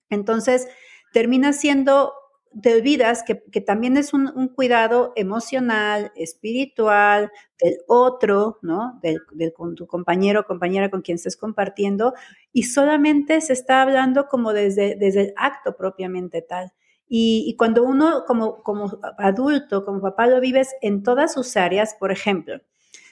[0.10, 0.68] Entonces,
[1.14, 2.14] termina siendo,
[2.62, 7.32] te olvidas que, también es un, cuidado emocional, espiritual,
[7.62, 9.00] del otro, ¿no?
[9.02, 9.22] Del,
[9.54, 12.14] con tu compañero o compañera con quien estés compartiendo,
[12.52, 16.72] y solamente se está hablando como desde, desde el acto propiamente tal.
[17.10, 22.12] Y, cuando uno como, como adulto, como papá, lo vives en todas sus áreas, por
[22.12, 22.60] ejemplo,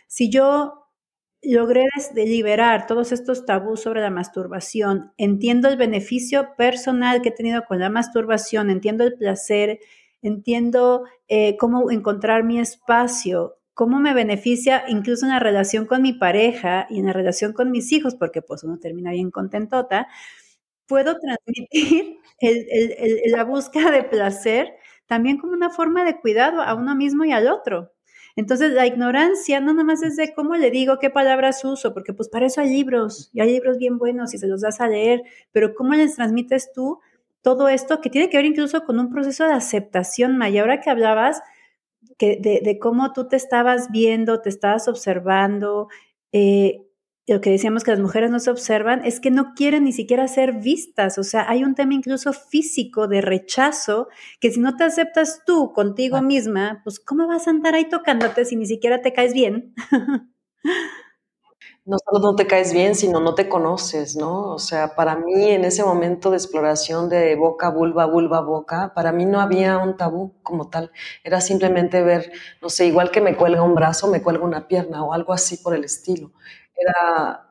[0.07, 0.84] si yo
[1.45, 7.63] logré liberar todos estos tabús sobre la masturbación, entiendo el beneficio personal que he tenido
[7.65, 9.79] con la masturbación, entiendo el placer,
[10.21, 16.13] entiendo eh, cómo encontrar mi espacio, cómo me beneficia incluso en la relación con mi
[16.13, 20.07] pareja y en la relación con mis hijos, porque pues uno termina bien contentota,
[20.87, 22.19] puedo transmitir
[23.31, 24.73] la búsqueda de placer
[25.07, 27.94] también como una forma de cuidado a uno mismo y al otro.
[28.35, 32.13] Entonces, la ignorancia no nada más es de cómo le digo, qué palabras uso, porque
[32.13, 34.87] pues para eso hay libros, y hay libros bien buenos y se los das a
[34.89, 36.99] leer, pero cómo les transmites tú
[37.41, 40.61] todo esto que tiene que ver incluso con un proceso de aceptación, Maya.
[40.61, 41.41] Ahora que hablabas
[42.17, 45.87] que de, cómo tú te estabas viendo, te estabas observando,
[46.31, 46.84] eh,
[47.27, 50.27] lo que decíamos que las mujeres no se observan es que no quieren ni siquiera
[50.27, 51.17] ser vistas.
[51.17, 54.07] O sea, hay un tema incluso físico de rechazo
[54.39, 58.45] que si no te aceptas tú contigo misma, pues ¿cómo vas a andar ahí tocándote
[58.45, 59.73] si ni siquiera te caes bien?
[61.85, 64.49] no solo no te caes bien, sino no te conoces, ¿no?
[64.49, 69.11] O sea, para mí en ese momento de exploración de boca, vulva, vulva, boca, para
[69.11, 70.91] mí no había un tabú como tal.
[71.23, 75.03] Era simplemente ver, no sé, igual que me cuelga un brazo, me cuelga una pierna
[75.03, 76.31] o algo así por el estilo.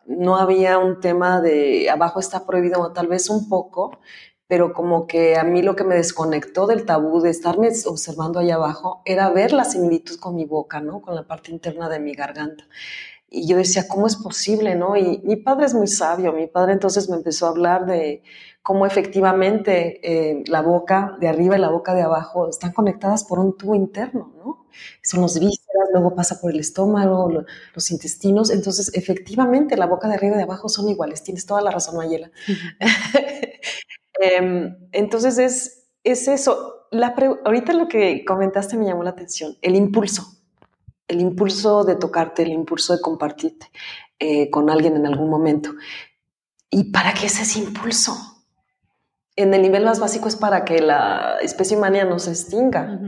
[0.06, 3.98] No había un tema de abajo está prohibido, o tal vez un poco,
[4.46, 8.56] pero como que a mí lo que me desconectó del tabú de estarme observando allá
[8.56, 11.00] abajo era ver la similitud con mi boca, ¿no?
[11.00, 12.64] Con la parte interna de mi garganta
[13.34, 14.76] y yo decía, ¿cómo es posible?
[14.76, 14.96] ¿no?
[14.96, 18.22] Y mi padre es muy sabio, mi padre entonces me empezó a hablar de
[18.62, 23.40] cómo efectivamente eh, la boca de arriba y la boca de abajo están conectadas por
[23.40, 24.63] un tubo interno, ¿no?
[25.02, 27.44] Son los vísceras, luego pasa por el estómago,
[27.74, 31.60] los intestinos, entonces efectivamente la boca de arriba y de abajo son iguales, tienes toda
[31.62, 32.30] la razón, Mayela.
[34.20, 39.74] Em, entonces es, es eso, la ahorita lo que comentaste me llamó la atención, el
[39.74, 40.34] impulso
[41.08, 43.70] el impulso de tocarte, el impulso de compartirte
[44.18, 45.70] eh, con alguien en algún momento.
[46.70, 48.16] ¿Y para qué es ese impulso?
[49.36, 53.00] En el nivel más básico es para que la especie humana no se extinga.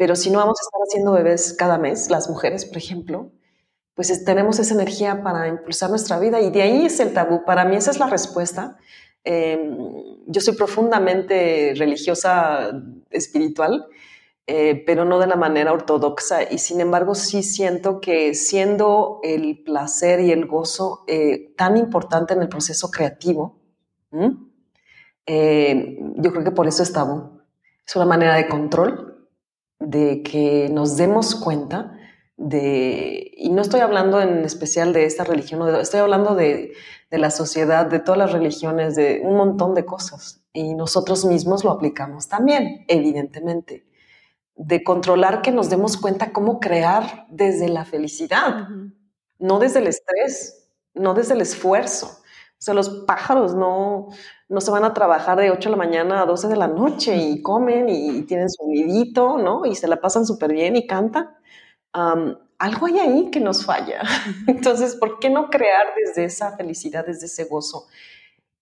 [0.00, 3.32] Pero si no vamos a estar haciendo bebés cada mes, las mujeres, por ejemplo,
[3.94, 7.44] pues tenemos esa energía para impulsar nuestra vida y de ahí es el tabú.
[7.44, 8.78] Para mí esa es la respuesta.
[9.24, 9.76] Em,
[10.26, 12.70] yo soy profundamente religiosa,
[13.10, 13.88] espiritual,
[14.46, 16.50] eh, pero no de la manera ortodoxa.
[16.50, 22.32] Y sin embargo, sí siento que siendo el placer y el gozo eh, tan importante
[22.32, 23.60] en el proceso creativo,
[25.26, 27.42] eh, yo creo que por eso es tabú.
[27.86, 29.09] Es una manera de control,
[29.80, 31.98] de que nos demos cuenta
[32.36, 36.72] de, y no estoy hablando en especial de esta religión, estoy hablando de,
[37.10, 40.42] de la sociedad, de todas las religiones, de un montón de cosas.
[40.52, 43.90] Y nosotros mismos lo aplicamos también, evidentemente
[44.62, 48.68] de controlar que nos demos cuenta cómo crear desde la felicidad,
[49.38, 52.19] no desde el estrés, no desde el esfuerzo.
[52.60, 54.08] O sea, los pájaros no,
[54.48, 57.16] no se van a trabajar de 8 de la mañana a 12 de la noche
[57.16, 59.64] y comen y tienen su nidito, ¿no?
[59.64, 61.30] Y se la pasan súper bien y cantan.
[62.58, 64.02] algo hay ahí que nos falla.
[64.46, 67.86] Entonces, ¿por qué no crear desde esa felicidad, desde ese gozo?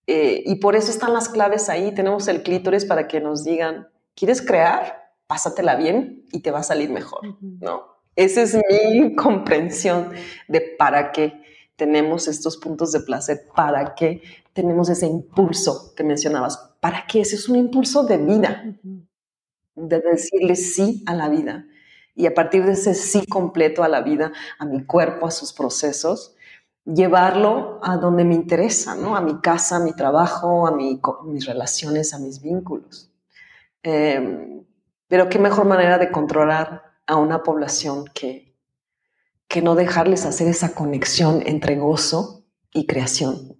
[0.06, 1.92] Eh, y por eso están las claves ahí.
[1.92, 5.08] Tenemos el clítoris para que nos digan, ¿quieres crear?
[5.28, 7.98] pásatela bien y te va a salir mejor, ¿no?
[8.16, 8.56] Esa es
[8.90, 10.10] mi comprensión
[10.48, 11.37] de para qué
[11.78, 14.20] tenemos estos puntos de placer, para qué
[14.52, 18.64] tenemos ese impulso que mencionabas, para qué ese es un impulso de vida,
[19.76, 21.66] de decirle sí a la vida.
[22.16, 25.52] Y a partir de ese sí completo a la vida, a mi cuerpo, a sus
[25.52, 26.34] procesos,
[26.84, 29.14] llevarlo a donde me interesa, ¿no?
[29.14, 33.12] A mi casa, a mi trabajo, a, mi, mis relaciones, a mis vínculos.
[33.84, 34.64] Eh,
[35.06, 38.47] pero qué mejor manera de controlar a una población que,
[39.48, 43.56] que no dejarles hacer esa conexión entre gozo y creación.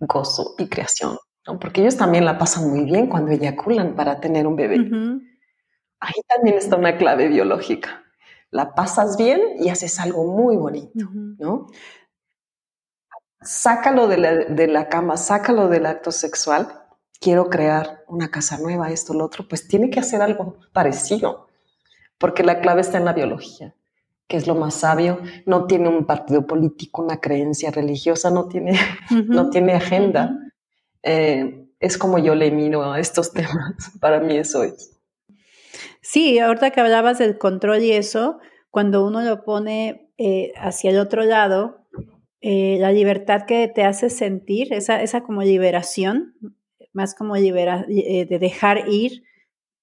[0.00, 1.18] Gozo y creación.
[1.60, 4.76] Porque ellos también la pasan muy bien cuando eyaculan para tener un bebé.
[6.00, 8.04] Ahí también está una clave biológica.
[8.50, 11.08] La pasas bien y haces algo muy bonito,
[11.38, 11.66] ¿no?
[13.40, 16.88] Sácalo de la, de la cama, sácalo del acto sexual
[17.20, 21.48] quiero crear una casa nueva, esto, lo otro, pues tiene que hacer algo parecido,
[22.18, 23.74] porque la clave está en la biología,
[24.28, 28.78] que es lo más sabio, no tiene un partido político, una creencia religiosa, no tiene,
[29.26, 30.38] no tiene agenda.
[31.02, 34.94] Eh, es como yo le miro a estos temas, para mí eso es.
[36.02, 38.38] Sí, ahorita que hablabas del control y eso,
[38.70, 41.86] cuando uno lo pone eh, hacia el otro lado,
[42.40, 46.34] eh, la libertad que te hace sentir, esa, esa como liberación,
[46.92, 49.22] más como libera, de dejar ir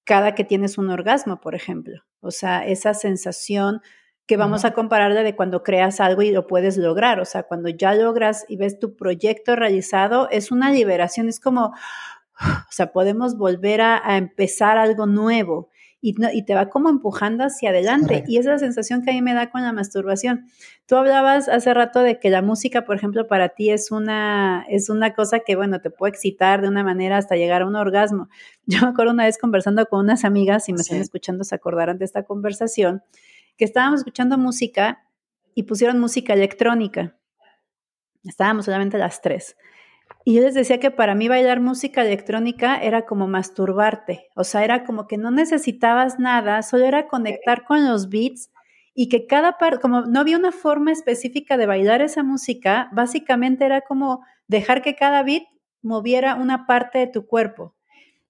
[0.04, 2.02] cada que tienes un orgasmo, por ejemplo.
[2.20, 3.80] O sea, esa sensación
[4.26, 7.20] que vamos a compararla de cuando creas algo y lo puedes lograr.
[7.20, 11.66] O sea, cuando ya logras y ves tu proyecto realizado, es una liberación, es como,
[11.66, 15.70] o sea, podemos volver a empezar algo nuevo
[16.00, 18.22] y, te va como empujando hacia adelante.
[18.28, 20.46] Y esa es la sensación que a mí me da con la masturbación.
[20.86, 24.88] Tú hablabas hace rato de que la música, por ejemplo, para ti es una, es
[24.88, 28.28] una cosa que, bueno, te puede excitar de una manera hasta llegar a un orgasmo.
[28.66, 31.98] Yo me acuerdo una vez conversando con unas amigas, y me están escuchando, se acordarán
[31.98, 33.02] de esta conversación,
[33.56, 35.06] que estábamos escuchando música
[35.54, 37.16] y pusieron música electrónica.
[38.24, 39.56] Estábamos solamente las tres.
[40.24, 44.64] Y yo les decía que para mí bailar música electrónica era como masturbarte, o sea,
[44.64, 48.50] era como que no necesitabas nada, solo era conectar con los beats
[48.94, 53.64] y que cada parte, como no había una forma específica de bailar esa música, básicamente
[53.64, 55.44] era como dejar que cada beat
[55.82, 57.75] moviera una parte de tu cuerpo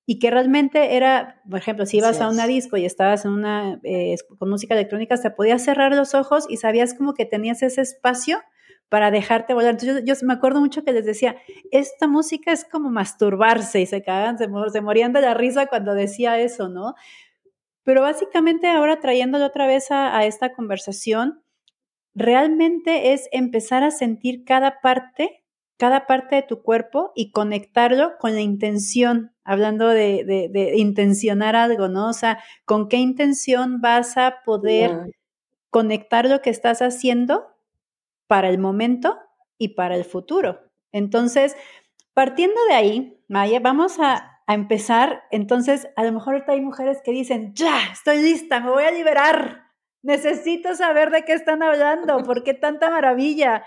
[0.09, 3.81] y que realmente era, por ejemplo, si ibas a una disco y estabas en una,
[3.83, 7.81] eh, con música electrónica, te podías cerrar los ojos y sabías como que tenías ese
[7.81, 8.41] espacio
[8.89, 9.73] para dejarte volar.
[9.73, 11.37] Entonces yo, me acuerdo mucho que les decía,
[11.73, 15.93] esta música es como masturbarse y se cagan, se, se morían de la risa cuando
[15.93, 16.95] decía eso, ¿no?
[17.83, 21.43] Pero básicamente ahora trayéndolo otra vez a, a esta conversación,
[22.15, 25.43] realmente es empezar a sentir cada parte
[25.77, 32.09] cada parte de tu cuerpo y conectarlo con la intención, hablando de, intencionar algo, ¿no?
[32.09, 35.13] O sea, ¿con qué intención vas a poder
[35.71, 37.47] conectar lo que estás haciendo
[38.27, 39.19] para el momento
[39.59, 40.61] y para el futuro?
[40.93, 41.57] Entonces,
[42.15, 45.25] partiendo de ahí, Maya, vamos a, empezar.
[45.33, 48.93] Entonces, a lo mejor ahorita hay mujeres que dicen, ya, estoy lista, me voy a
[48.93, 49.73] liberar.
[50.03, 53.65] Necesito saber de qué están hablando, por qué tanta maravilla.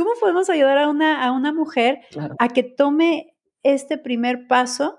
[0.00, 2.00] ¿Cómo podemos ayudar a una, a una mujer
[2.38, 4.98] a que tome este primer paso?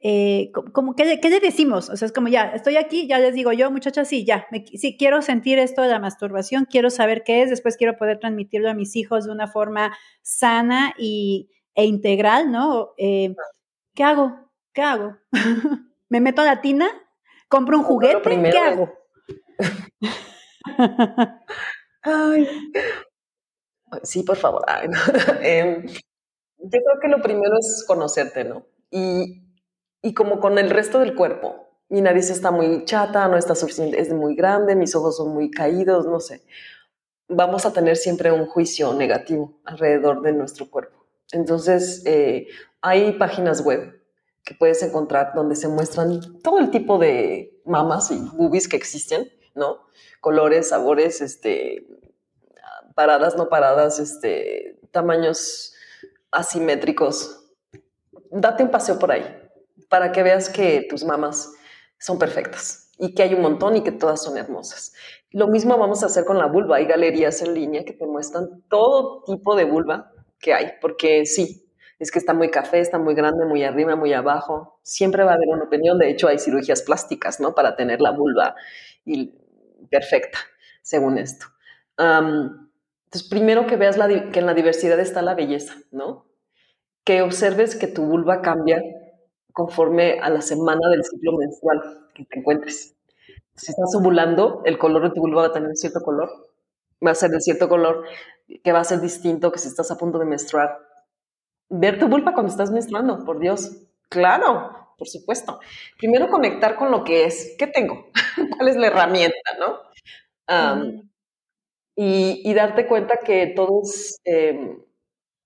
[0.00, 1.88] Eh, como, ¿qué, le decimos?
[1.90, 4.96] O sea, es como ya, estoy aquí, ya les digo yo, muchachas, sí, ya, sí,
[4.98, 8.74] quiero sentir esto de la masturbación, quiero saber qué es, después quiero poder transmitirlo a
[8.74, 12.94] mis hijos de una forma sana y, e integral, ¿no?
[12.98, 13.32] Eh,
[13.94, 14.50] ¿Qué hago?
[14.72, 15.18] ¿Qué hago?
[16.08, 16.88] ¿Me meto a la tina?
[17.46, 18.50] ¿Compro un juguete?
[18.50, 18.92] ¿Qué hago?
[22.02, 22.48] Ay,
[24.02, 24.64] Sí, por favor.
[25.42, 28.66] Em, yo creo que lo primero es conocerte, ¿no?
[28.90, 29.42] Y,
[30.02, 31.66] y como con el resto del cuerpo.
[31.88, 35.50] Mi nariz está muy chata, no está suficiente, es muy grande, mis ojos son muy
[35.52, 36.42] caídos, no sé.
[37.28, 41.06] Vamos a tener siempre un juicio negativo alrededor de nuestro cuerpo.
[41.30, 42.48] Entonces, eh,
[42.80, 44.00] hay páginas web
[44.44, 49.30] que puedes encontrar donde se muestran todo el tipo de mamas y boobies que existen,
[49.54, 49.86] ¿no?
[50.20, 51.86] Colores, sabores, este,
[52.96, 55.74] paradas, no paradas, este, tamaños
[56.32, 57.44] asimétricos.
[58.30, 59.24] Date un paseo por ahí
[59.88, 61.52] para que veas que tus mamás
[61.98, 64.94] son perfectas y que hay un montón y que todas son hermosas.
[65.30, 66.76] Lo mismo vamos a hacer con la vulva.
[66.76, 71.70] Hay galerías en línea que te muestran todo tipo de vulva que hay, porque sí,
[71.98, 74.80] es que está muy café, está muy grande, muy arriba, muy abajo.
[74.82, 75.98] Siempre va a haber una opinión.
[75.98, 77.54] De hecho, hay cirugías plásticas, ¿no?
[77.54, 78.54] Para tener la vulva
[79.04, 79.34] y
[79.90, 80.38] perfecta,
[80.80, 81.46] según esto.
[83.06, 83.96] Entonces, primero que veas
[84.32, 86.26] que en la diversidad está la belleza, ¿no?
[87.04, 88.82] Que observes que tu vulva cambia
[89.52, 92.96] conforme a la semana del ciclo menstrual que te encuentres.
[93.54, 96.30] Si estás ovulando, el color de tu vulva va a tener cierto color,
[97.04, 98.04] va a ser de cierto color,
[98.62, 100.78] que va a ser distinto que si estás a punto de menstruar.
[101.68, 103.84] Ver tu vulva cuando estás menstruando, por Dios.
[104.08, 105.60] Claro, por supuesto.
[105.98, 107.54] Primero conectar con lo que es.
[107.58, 108.08] ¿Qué tengo?
[108.56, 109.80] ¿Cuál es la herramienta, no?
[111.96, 113.80] Y, darte cuenta que todo,
[114.24, 114.78] em,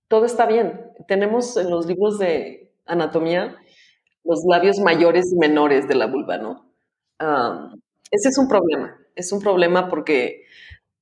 [0.09, 0.93] todo está bien.
[1.07, 3.57] Tenemos en los libros de anatomía
[4.25, 6.69] los labios mayores y menores de la vulva, ¿no?
[8.11, 8.97] ese es un problema.
[9.15, 10.45] Es un problema porque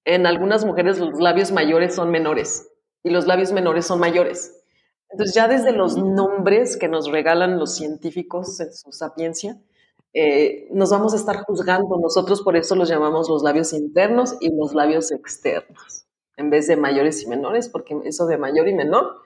[0.04, 2.68] en algunas mujeres los labios mayores son menores
[3.04, 4.64] y los labios menores son mayores.
[5.10, 9.58] Entonces ya desde los nombres que nos regalan los científicos en su sapiencia,
[10.20, 11.96] eh, nos vamos a estar juzgando.
[11.96, 16.06] Nosotros por eso los llamamos los labios internos y los labios externos,
[16.36, 19.22] en vez de mayores y menores, porque eso de mayor y menor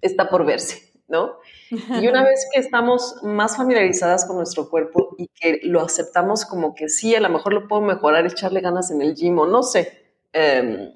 [0.00, 1.36] está por verse, ¿no?
[1.70, 6.74] Y una vez que estamos más familiarizadas con nuestro cuerpo y que lo aceptamos como
[6.74, 9.62] que sí, a lo mejor lo puedo mejorar, echarle ganas en el gym o no
[9.62, 10.94] sé, em,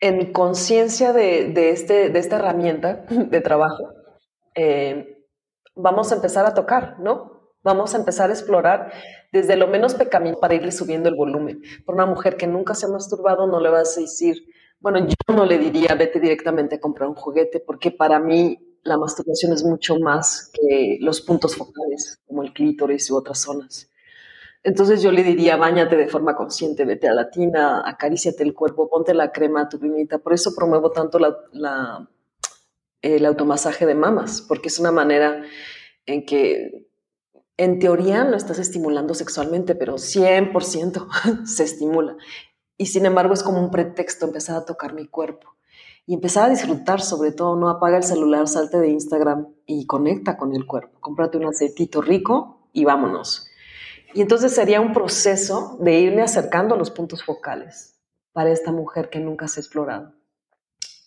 [0.00, 3.94] en conciencia de, este, de esta herramienta de trabajo,
[4.54, 5.13] eh,
[5.74, 7.52] vamos a empezar a tocar, ¿no?
[7.62, 8.92] Vamos a empezar a explorar
[9.32, 11.62] desde lo menos pecaminoso para irle subiendo el volumen.
[11.86, 14.36] Por una mujer que nunca se ha masturbado, no le vas a decir,
[14.80, 18.98] bueno, yo no le diría, vete directamente a comprar un juguete, porque para mí la
[18.98, 23.90] masturbación es mucho más que los puntos focales, como el clítoris u otras zonas.
[24.62, 28.88] Entonces yo le diría, bañate de forma consciente, vete a la tina, acaríciate el cuerpo,
[28.90, 30.18] ponte la crema tu primita.
[30.18, 32.08] Por eso promuevo tanto la
[33.04, 35.42] el automasaje de mamas, porque es una manera
[36.06, 36.88] en que
[37.58, 42.16] en teoría no estás estimulando sexualmente, pero 100% se estimula.
[42.78, 45.54] Y sin embargo es como un pretexto empezar a tocar mi cuerpo
[46.06, 50.36] y empezar a disfrutar, sobre todo, no apaga el celular, salte de Instagram y conecta
[50.36, 50.98] con el cuerpo.
[51.00, 53.46] Cómprate un aceitito rico y vámonos.
[54.14, 58.00] Y entonces sería un proceso de irme acercando a los puntos focales
[58.32, 60.14] para esta mujer que nunca se ha explorado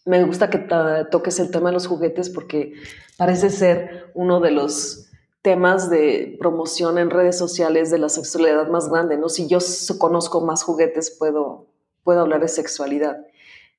[0.08, 0.66] me gusta que
[1.12, 2.74] toques el tema de los juguetes porque
[3.18, 5.10] parece ser uno de los
[5.42, 9.28] temas de promoción en redes sociales de la sexualidad más grande, ¿no?
[9.30, 9.60] Si yo
[9.98, 11.68] conozco más juguetes, puedo,
[12.04, 13.26] puedo hablar de sexualidad.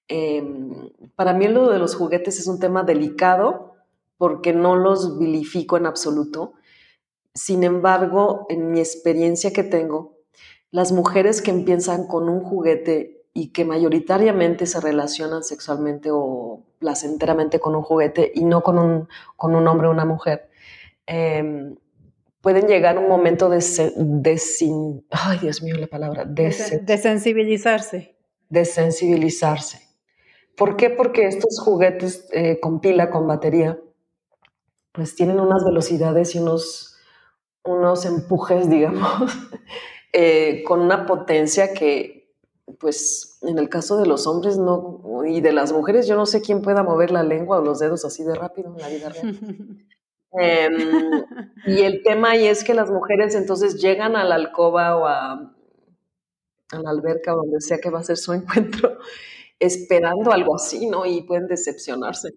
[0.06, 3.74] Em, para mí lo de los juguetes es un tema delicado
[4.18, 6.54] porque no los vilifico en absoluto.
[7.34, 10.16] Sin embargo, en mi experiencia que tengo,
[10.70, 17.60] las mujeres que empiezan con un juguete y que mayoritariamente se relacionan sexualmente o placenteramente
[17.60, 20.48] con un juguete y no con un, con un hombre o una mujer,
[21.08, 21.74] Em,
[22.42, 23.64] pueden llegar un momento de,
[23.96, 24.40] de
[25.10, 28.14] ay Dios mío la palabra, de, sensibilizarse.
[28.50, 29.80] De sensibilizarse.
[30.54, 30.90] ¿Por qué?
[30.90, 33.80] Porque estos juguetes eh, con pila, con batería,
[34.92, 36.98] pues tienen unas velocidades y unos,
[37.64, 39.32] unos empujes, digamos,
[40.12, 42.17] eh, con una potencia que,
[42.78, 46.40] pues, en el caso de los hombres no, y de las mujeres, yo no sé
[46.40, 49.38] quién pueda mover la lengua o los dedos así de rápido en la vida real.
[50.32, 51.24] Em,
[51.66, 55.54] y el tema ahí es que las mujeres entonces llegan a la alcoba o a,
[56.70, 58.98] a la alberca o donde sea que va a ser su encuentro,
[59.58, 61.06] esperando algo así, ¿no?
[61.06, 62.34] Y pueden decepcionarse.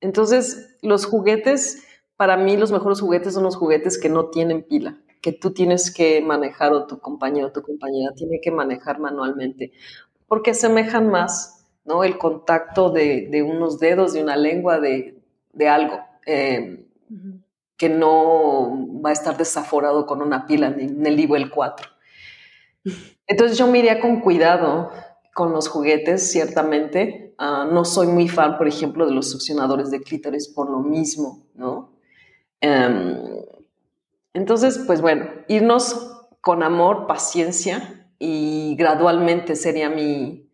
[0.00, 1.84] Entonces, los juguetes,
[2.16, 5.90] para mí los mejores juguetes son los juguetes que no tienen pila, que tú tienes
[5.90, 9.72] que manejar o tu compañero o tu compañera tiene que manejar manualmente,
[10.28, 12.04] porque asemejan más, ¿no?
[12.04, 15.18] El contacto de, de unos dedos, de una lengua, de,
[15.54, 15.98] de algo.
[16.26, 16.86] Eh,
[17.78, 21.88] que no va a estar desaforado con una pila ni en el nivel 4.
[23.26, 24.90] Entonces yo me iría con cuidado
[25.32, 27.34] con los juguetes, ciertamente.
[27.38, 31.46] Ah, no soy muy fan, por ejemplo, de los succionadores de clítoris por lo mismo,
[31.54, 31.94] ¿no?
[32.60, 33.16] Em,
[34.34, 40.50] entonces, pues bueno, irnos con amor, paciencia y gradualmente sería mi,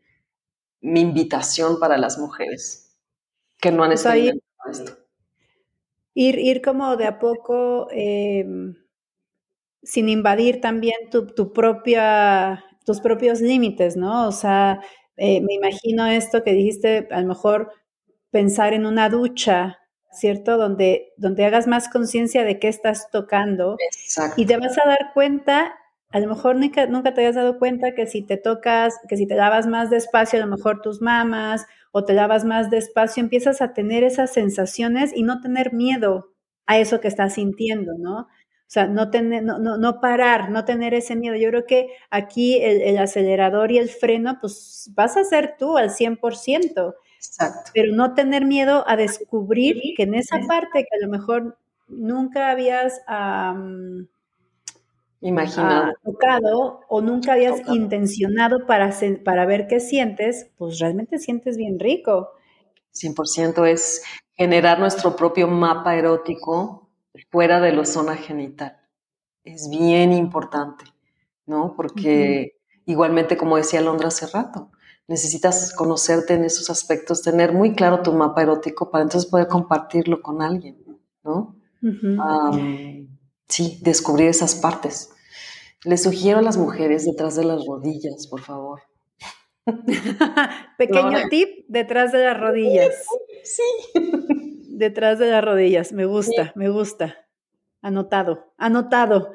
[0.81, 2.97] mi invitación para las mujeres
[3.59, 5.01] que no han experimentado esto
[6.15, 8.75] ir, ir como de a poco, em,
[9.83, 14.29] sin invadir también tu, tu, propia, tus propios límites, ¿no?
[14.29, 14.81] O sea,
[15.17, 17.73] eh, me imagino esto que dijiste, a lo mejor
[18.31, 19.80] pensar en una ducha,
[20.13, 20.57] ¿cierto?
[20.57, 23.77] Donde, donde hagas más conciencia de qué estás tocando
[24.37, 25.75] y te vas a dar cuenta,
[26.11, 29.27] a lo mejor nunca, nunca te habías dado cuenta que si te tocas, que si
[29.27, 33.63] te lavas más despacio, a lo mejor tus mamas o te lavas más despacio, empiezas
[33.63, 36.33] a tener esas sensaciones y no tener miedo
[36.67, 38.29] a eso que estás sintiendo, ¿no?
[38.71, 41.35] O sea, no, tener, no, no, parar, no tener ese miedo.
[41.35, 45.91] Yo creo que aquí el, acelerador y el freno, pues vas a ser tú al
[45.91, 46.95] 100%.
[47.21, 47.71] Exacto.
[47.75, 52.51] Pero no tener miedo a descubrir que en esa parte que a lo mejor nunca
[52.51, 53.01] habías
[55.21, 55.93] imaginado.
[56.03, 58.91] tocado o nunca habías intencionado para,
[59.23, 62.31] para ver qué sientes, pues realmente sientes bien rico.
[62.95, 64.03] 100% es
[64.33, 66.89] generar nuestro propio mapa erótico
[67.31, 68.79] fuera de la zona genital.
[69.45, 70.87] Es bien importante,
[71.45, 71.75] ¿no?
[71.77, 72.57] Porque
[72.87, 74.71] igualmente, como decía Londra hace rato,
[75.11, 80.23] necesitas conocerte en esos aspectos, tener muy claro tu mapa erótico para entonces poder compartirlo
[80.23, 80.77] con alguien,
[81.25, 81.57] ¿no?
[83.49, 85.11] Sí, descubrir esas partes.
[85.85, 88.83] Les sugiero a las mujeres detrás de las rodillas, por favor.
[90.79, 92.95] Pequeño tip, detrás de las rodillas.
[93.43, 93.65] Sí.
[94.69, 97.17] Detrás de las rodillas, me gusta, me gusta.
[97.83, 99.33] Anotado, anotado.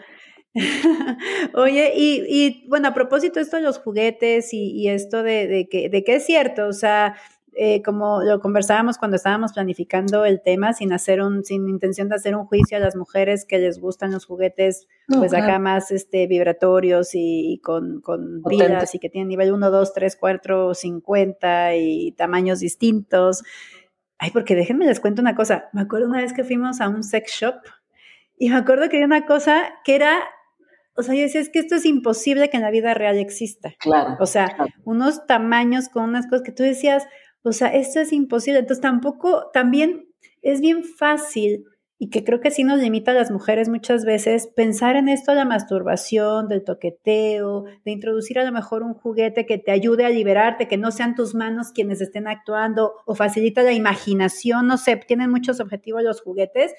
[1.53, 6.03] Oye, y, bueno, a propósito esto de los juguetes y, esto de, de, que, de
[6.03, 7.16] que es cierto, o sea,
[7.58, 12.16] eh, como lo conversábamos cuando estábamos planificando el tema, sin hacer un, sin intención de
[12.16, 16.28] hacer un juicio a las mujeres que les gustan los juguetes, pues acá más este,
[16.28, 22.12] vibratorios y, con, con pilas y que tienen nivel 1, 2, 3, 4, 50 y
[22.12, 23.43] tamaños distintos.
[24.18, 25.70] Ay, porque déjenme les cuento una cosa.
[25.72, 27.56] Me acuerdo una vez que fuimos a un sex shop
[28.38, 30.18] y me acuerdo que había una cosa que era
[30.98, 33.74] o sea, yo decía, es que esto es imposible que en la vida real exista.
[33.80, 34.16] Claro.
[34.20, 37.06] O sea, unos tamaños con unas cosas que tú decías,
[37.43, 38.60] o sea, esto es imposible.
[38.60, 40.08] Entonces tampoco, también
[40.41, 41.66] es bien fácil
[41.98, 45.32] y que creo que sí nos limita a las mujeres muchas veces pensar en esto
[45.32, 50.06] de la masturbación, del toqueteo, de introducir a lo mejor un juguete que te ayude
[50.06, 54.78] a liberarte, que no sean tus manos quienes estén actuando o facilita la imaginación, no
[54.78, 56.74] sé, tienen muchos objetivos los juguetes,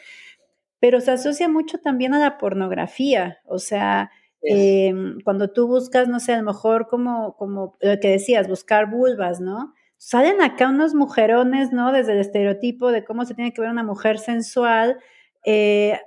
[0.81, 4.11] pero se asocia mucho también a la pornografía, o sea,
[4.43, 8.91] em, cuando tú buscas, no sé, a lo mejor como, como lo que decías, buscar
[8.91, 9.75] vulvas, ¿no?
[9.99, 11.93] salen acá unos mujerones, ¿no?
[11.93, 14.99] Desde el estereotipo de cómo se tiene que ver una mujer sensual,
[15.45, 16.01] eh,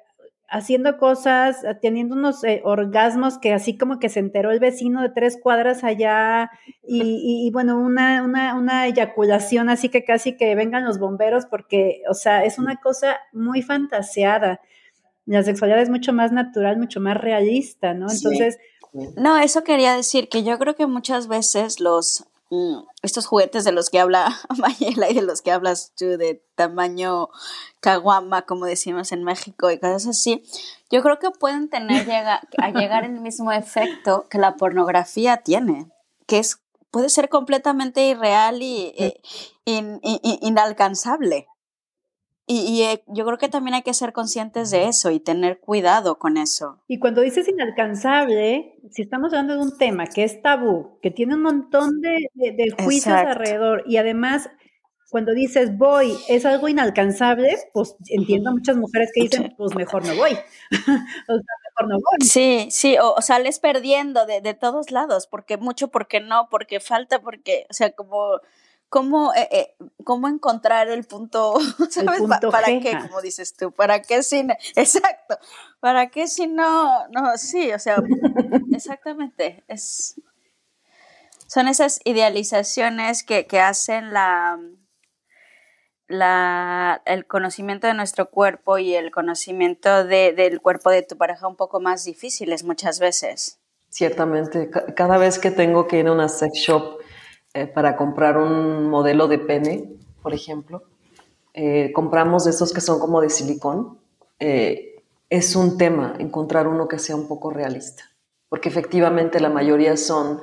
[0.50, 5.10] haciendo cosas, teniendo unos eh, orgasmos que así como que se enteró el vecino de
[5.10, 6.50] tres cuadras allá
[6.84, 12.14] y, bueno, una, una, una, eyaculación así que casi que vengan los bomberos porque, o
[12.14, 14.60] sea, es una cosa muy fantaseada.
[15.26, 18.08] la sexualidad es mucho más natural, mucho más realista, ¿no?
[18.12, 18.58] Entonces...
[19.16, 22.26] No, eso quería decir, que yo creo que muchas veces los
[23.04, 27.30] estos juguetes de los que habla Mayela y de los que hablas tú de tamaño
[27.80, 30.44] caguama, como decimos en México y cosas así,
[30.90, 35.92] yo creo que pueden tener llega, a llegar el mismo efecto que la pornografía tiene,
[36.26, 36.60] que es
[36.92, 39.22] puede ser completamente irreal y, e,
[40.42, 41.48] inalcanzable.
[42.52, 46.18] Y, eh, yo creo que también hay que ser conscientes de eso y tener cuidado
[46.18, 46.82] con eso.
[46.88, 51.36] Y cuando dices inalcanzable, si estamos hablando de un tema que es tabú, que tiene
[51.36, 52.28] un montón de,
[52.84, 54.50] juicios alrededor y además
[55.12, 60.04] cuando dices voy es algo inalcanzable, pues entiendo a muchas mujeres que dicen, pues mejor
[60.08, 60.32] no voy.
[60.72, 62.28] o sea, mejor no voy.
[62.28, 67.22] Sí, sí, o, sales perdiendo de, de, todos lados, porque mucho, porque no, porque falta,
[67.22, 68.40] porque, o sea, como
[68.90, 71.54] cómo, eh, eh, cómo encontrar el punto,
[71.90, 72.22] ¿sabes?
[72.52, 72.98] ¿Para qué?
[73.08, 74.56] Como dices tú, ¿para qué si no?
[74.76, 75.38] Exacto,
[75.80, 77.08] ¿para qué si no?
[77.10, 77.98] No, sí, o sea,
[78.74, 80.20] exactamente, es,
[81.48, 84.60] son esas idealizaciones que, que hacen la,
[86.08, 91.48] la, el conocimiento de nuestro cuerpo y el conocimiento de, del cuerpo de tu pareja
[91.48, 93.60] un poco más difíciles muchas veces.
[93.90, 97.00] Ciertamente, cada vez que tengo que ir a una sex shop,
[97.56, 99.90] eh, para comprar un modelo de pene,
[100.22, 100.84] por ejemplo.
[101.56, 103.98] Eh, compramos de esos que son como de silicón.
[104.40, 108.04] Eh, es un tema encontrar uno que sea un poco realista,
[108.50, 110.42] porque efectivamente la mayoría son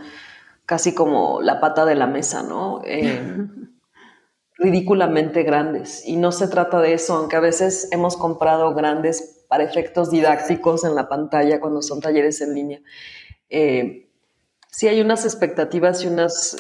[0.64, 2.82] casi como la pata de la mesa, ¿no?
[4.59, 6.04] ridículamente grandes.
[6.07, 10.82] Y no se trata de eso, aunque a veces hemos comprado grandes para efectos didácticos
[10.82, 12.80] en la pantalla cuando son talleres en línea.
[13.48, 16.57] sí hay unas expectativas y unas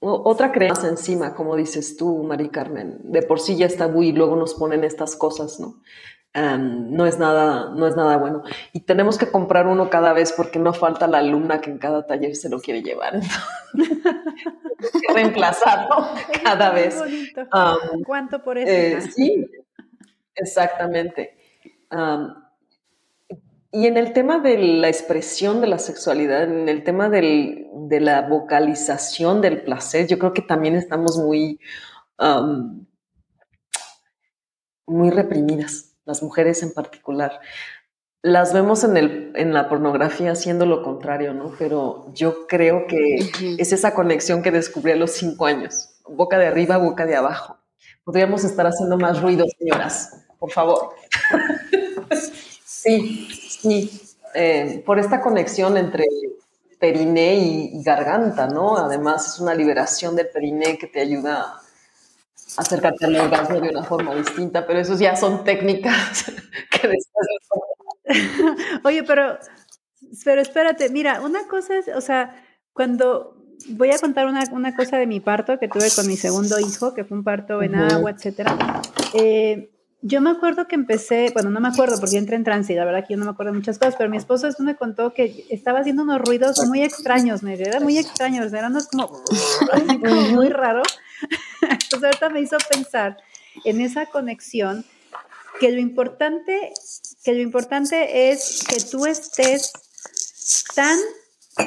[0.00, 4.12] otra creencia encima, como dices tú, Mari Carmen, de por sí ya está muy y
[4.12, 5.80] luego nos ponen estas cosas, ¿no?
[6.34, 8.42] no es nada, no es nada bueno.
[8.72, 12.06] Y tenemos que comprar uno cada vez porque no falta la alumna que en cada
[12.06, 13.20] taller se lo quiere llevar.
[15.14, 16.08] reemplazarlo
[16.44, 17.02] cada vez.
[18.06, 18.70] ¿Cuánto por eso?
[18.70, 19.46] Eh, sí,
[20.34, 21.36] exactamente.
[23.70, 28.22] Y en el tema de la expresión de la sexualidad, en el tema de la
[28.22, 31.60] vocalización del placer, yo creo que también estamos muy,
[34.86, 37.40] muy reprimidas, las mujeres en particular.
[38.22, 41.52] Las vemos en, el, en la pornografía haciendo lo contrario, ¿no?
[41.58, 43.16] Pero yo creo que
[43.58, 47.58] es esa conexión que descubrí a los cinco años, boca de arriba, boca de abajo.
[48.02, 50.94] Podríamos estar haciendo más ruido, señoras, por favor.
[52.64, 53.90] sí, Sí,
[54.34, 56.04] eh, por esta conexión entre
[56.78, 58.76] periné y, garganta, ¿no?
[58.76, 61.62] Además es una liberación del periné que te ayuda a
[62.56, 66.24] acercarte al orgasmo de una forma distinta, pero eso ya son técnicas
[66.70, 67.28] que después...
[68.84, 69.38] Oye, pero,
[70.24, 72.42] pero espérate, mira, una cosa es, o sea,
[72.72, 73.36] cuando
[73.70, 76.94] voy a contar una, una, cosa de mi parto que tuve con mi segundo hijo,
[76.94, 78.56] que fue un parto en agua, etcétera.
[79.14, 79.70] Eh,
[80.00, 82.76] yo me acuerdo que empecé, bueno, no me acuerdo porque yo entré en trance y
[82.76, 84.76] la verdad que yo no me acuerdo de muchas cosas, pero mi esposo esto me
[84.76, 89.08] contó que estaba haciendo unos ruidos muy extraños, me era muy extraños, eran unos como,
[89.08, 90.82] como muy raro.
[91.62, 93.16] Entonces ahorita me hizo pensar
[93.64, 94.84] en esa conexión
[95.58, 96.72] que lo importante,
[97.24, 99.72] que lo importante es que tú estés
[100.76, 100.96] tan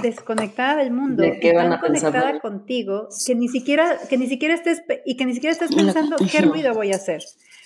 [0.01, 5.25] desconectada del mundo tan conectada contigo que ni siquiera que ni siquiera estés y que
[5.25, 7.21] ni siquiera estés pensando qué ruido voy a hacer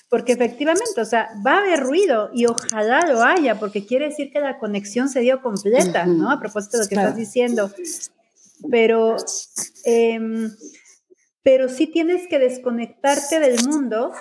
[0.10, 4.32] porque efectivamente, o sea, va a haber ruido y ojalá lo haya, porque quiere decir
[4.32, 6.32] que la conexión se dio completa, ¿no?
[6.32, 7.72] A propósito de lo que estás diciendo.
[8.70, 9.18] Pero,
[9.84, 10.52] em,
[11.44, 14.12] pero sí tienes que desconectarte del mundo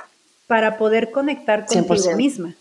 [0.47, 2.55] para poder conectar contigo misma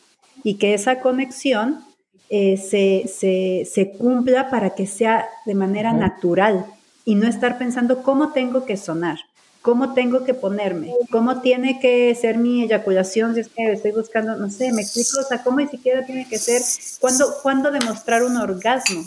[0.43, 1.83] y que esa conexión
[2.29, 6.65] eh, se, se, se, cumpla para que sea de manera natural
[7.05, 9.19] y no estar pensando cómo tengo que sonar
[9.63, 14.35] cómo tengo que ponerme, cómo tiene que ser mi eyaculación, si es que estoy buscando,
[14.35, 16.61] no sé, me explico, o sea, cómo ni siquiera tiene que ser,
[16.99, 19.03] cuándo, cuándo demostrar un orgasmo.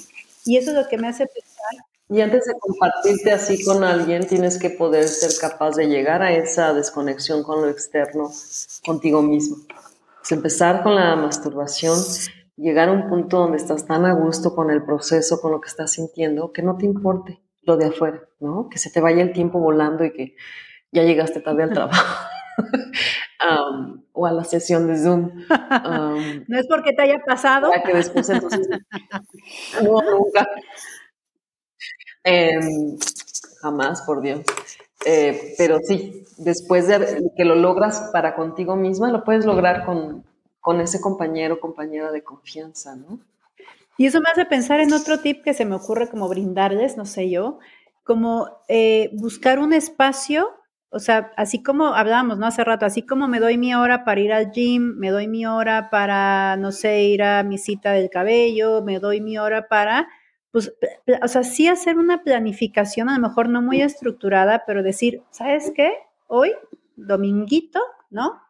[0.46, 1.84] Y eso es lo que me hace pensar.
[2.08, 6.32] Y antes de compartirte así con alguien, tienes que poder ser capaz de llegar a
[6.32, 8.30] esa desconexión con lo externo,
[8.84, 9.58] contigo mismo.
[10.24, 11.98] Es empezar con la masturbación,
[12.56, 15.68] llegar a un punto donde estás tan a gusto con el proceso, con lo que
[15.68, 18.68] estás sintiendo, que no te importe lo de afuera, ¿no?
[18.70, 20.36] Que se te vaya el tiempo volando y que
[20.92, 22.28] ya llegaste tarde al trabajo.
[24.12, 25.30] o a la sesión de Zoom.
[26.48, 27.70] no es porque te haya pasado.
[27.84, 28.68] que después entonces.
[29.82, 30.48] no, nunca.
[32.24, 32.96] Em,
[33.60, 34.40] jamás, por Dios.
[35.04, 40.24] Eh, pero sí, después de que lo logras para contigo misma, lo puedes lograr con,
[40.60, 43.20] con ese compañero, compañera de confianza, ¿no?
[43.98, 47.06] Y eso me hace pensar en otro tip que se me ocurre como brindarles, no
[47.06, 47.58] sé yo,
[48.04, 50.48] como eh, buscar un espacio,
[50.90, 52.46] o sea, así como hablábamos, ¿no?
[52.46, 55.46] Hace rato, así como me doy mi hora para ir al gym, me doy mi
[55.46, 60.08] hora para, no sé, ir a mi cita del cabello, me doy mi hora para,
[60.52, 60.72] pues,
[61.22, 65.72] o sea, sí hacer una planificación, a lo mejor no muy estructurada, pero decir, ¿sabes
[65.74, 65.92] qué?
[66.28, 66.52] Hoy,
[66.96, 67.80] dominguito,
[68.10, 68.40] ¿no?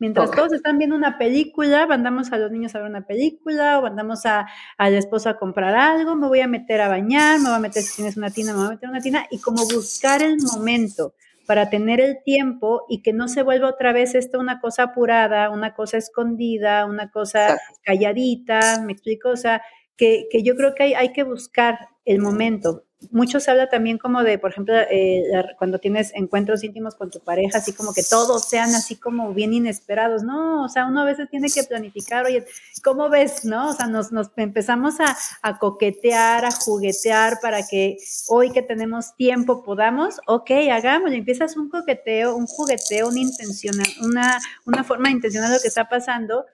[0.00, 3.82] Mientras todos están viendo una película, mandamos a los niños a ver una película o
[3.82, 4.46] mandamos a,
[4.78, 7.82] la esposa a comprar algo, me voy a meter a bañar, me voy a meter,
[7.82, 11.12] si tienes una tina, me voy a meter una tina y como buscar el momento
[11.46, 15.50] para tener el tiempo y que no se vuelva otra vez esto una cosa apurada,
[15.50, 19.60] una cosa escondida, una cosa calladita, me explico, o sea,
[19.98, 23.96] que, que yo creo que hay, hay que buscar el momento mucho se habla también
[23.96, 25.22] como de, por ejemplo, eh,
[25.56, 29.54] cuando tienes encuentros íntimos con tu pareja, así como que todos sean así como bien
[29.54, 30.64] inesperados, ¿no?
[30.64, 32.44] O sea, uno a veces tiene que planificar, oye,
[32.84, 33.70] ¿cómo ves, no?
[33.70, 37.96] O sea, nos, nos empezamos a, coquetear, a juguetear para que
[38.28, 44.38] hoy que tenemos tiempo podamos, ok, hagámoslo, empiezas un coqueteo, un jugueteo, una intención, una,
[44.66, 46.44] una forma de intencionar lo que está pasando.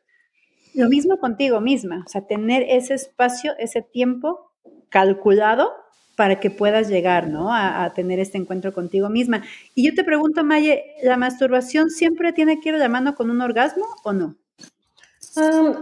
[0.74, 4.52] Lo mismo contigo misma, o sea, tener ese espacio, ese tiempo
[4.90, 5.85] calculado
[6.16, 7.54] para que puedas llegar, ¿no?
[7.54, 9.44] A, tener este encuentro contigo misma.
[9.74, 13.30] Y yo te pregunto, Maye, ¿la masturbación siempre tiene que ir de la mano con
[13.30, 14.34] un orgasmo o no?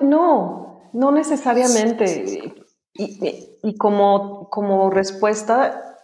[0.03, 2.53] no, no necesariamente.
[2.93, 5.97] Y, como, como respuesta,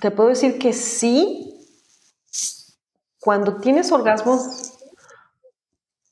[0.00, 1.54] te puedo decir que sí,
[3.20, 4.77] cuando tienes orgasmos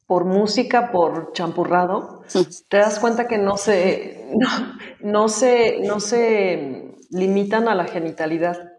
[0.06, 2.22] por música, por champurrado,
[2.68, 4.26] te das cuenta que no se,
[5.00, 8.72] no, se, no se limitan a la genitalidad,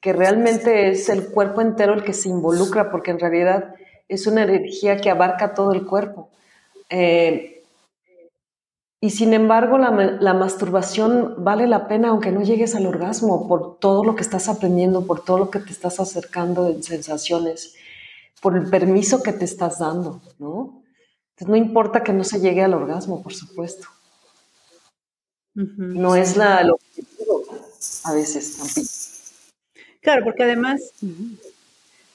[0.00, 3.74] que realmente es el cuerpo entero el que se involucra, porque en realidad
[4.08, 6.30] es una energía que abarca todo el cuerpo.
[6.88, 7.62] Eh,
[9.02, 13.78] y sin embargo, la, la, masturbación vale la pena aunque no llegues al orgasmo, por
[13.78, 17.74] todo lo que estás aprendiendo, por todo lo que te estás acercando en sensaciones
[18.40, 20.82] por el permiso que te estás dando, ¿no?
[21.30, 23.86] Entonces no importa que no se llegue al orgasmo, por supuesto.
[25.54, 27.44] No es la, el objetivo
[28.04, 28.86] a veces también.
[30.00, 30.80] Claro, porque además,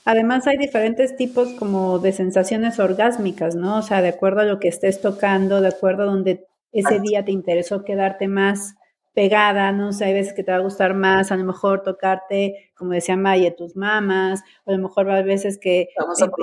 [0.06, 3.80] además hay diferentes tipos como de sensaciones orgásmicas, ¿no?
[3.80, 7.24] O sea, de acuerdo a lo que estés tocando, de acuerdo a donde ese día
[7.24, 8.76] te interesó quedarte más
[9.16, 12.70] pegada, no sé, hay veces que te va a gustar más, a lo mejor tocarte,
[12.76, 15.88] como decía Maye, tus mamas, o a lo mejor hay veces que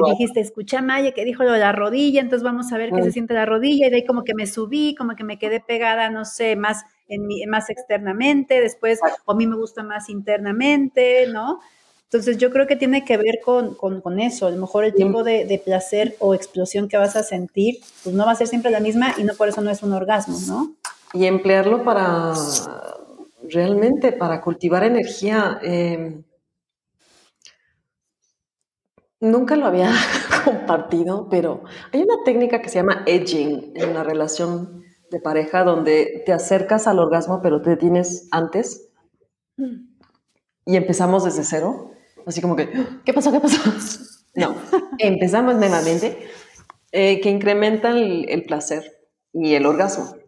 [0.09, 3.13] dijiste, escucha Maye que dijo lo de la rodilla, entonces vamos a ver qué se
[3.13, 6.09] siente la rodilla, y de ahí como que me subí, como que me quedé pegada,
[6.09, 11.27] no sé, más, en mi, más externamente, después, o a mí me gusta más internamente,
[11.31, 11.61] ¿no?
[12.05, 15.25] Entonces yo creo que tiene que ver con, con, eso, a lo mejor el tipo
[15.25, 18.71] de, de, placer o explosión que vas a sentir, pues no va a ser siempre
[18.71, 20.75] la misma y no por eso no es un orgasmo, ¿no?
[21.13, 22.33] Y emplearlo para
[23.49, 25.59] realmente para cultivar energía.
[25.63, 26.25] Em,
[29.21, 29.91] nunca lo había
[30.45, 36.23] compartido, pero hay una técnica que se llama edging en la relación de pareja donde
[36.25, 38.89] te acercas al orgasmo pero te tienes antes
[40.65, 41.93] y empezamos desde cero,
[42.27, 42.71] así como que,
[43.05, 43.33] ¿qué pasó?
[43.33, 43.59] ¿Qué pasó?
[44.35, 44.57] No,
[44.97, 46.17] empezamos nuevamente,
[46.91, 48.83] eh, que incrementa el placer
[49.31, 50.22] y el orgasmo.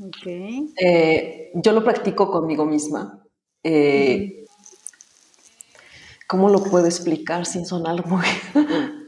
[0.00, 0.72] Okay.
[0.80, 3.20] Eh, yo lo practico conmigo misma.
[3.64, 4.44] Eh,
[6.28, 8.24] ¿Cómo lo puedo explicar sin sonar muy...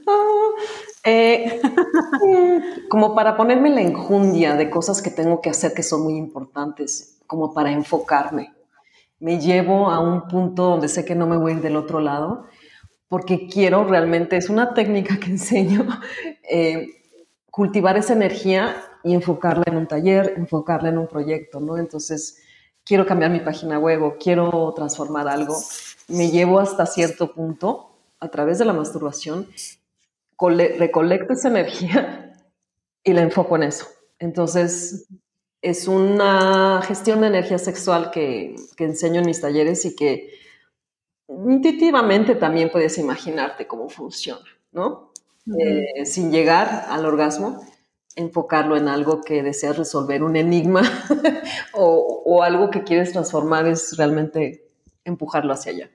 [1.02, 1.62] Eh,
[2.90, 7.18] como para ponerme la enjundia de cosas que tengo que hacer que son muy importantes,
[7.26, 8.52] como para enfocarme.
[9.18, 12.00] Me llevo a un punto donde sé que no me voy a ir del otro
[12.00, 12.44] lado,
[13.08, 15.86] porque quiero realmente, es una técnica que enseño,
[17.50, 21.78] cultivar esa energía y enfocarla en un taller, enfocarla en un proyecto, ¿no?
[21.78, 22.42] Entonces,
[22.84, 25.56] quiero cambiar mi página web o quiero transformar algo,
[26.08, 29.48] me llevo hasta cierto punto a través de la masturbación,
[30.38, 32.34] recolecto esa energía
[33.04, 33.86] y la enfoco en eso.
[34.18, 35.08] Entonces,
[35.62, 40.30] es una gestión de energía sexual que, que enseño en mis talleres y que
[41.28, 45.10] intuitivamente también puedes imaginarte cómo funciona, ¿no?
[45.58, 47.64] Eh, sin llegar al orgasmo,
[48.20, 50.82] enfocarlo en algo que deseas resolver, un enigma
[51.74, 54.68] o, algo que quieres transformar, es realmente
[55.04, 55.90] empujarlo hacia allá.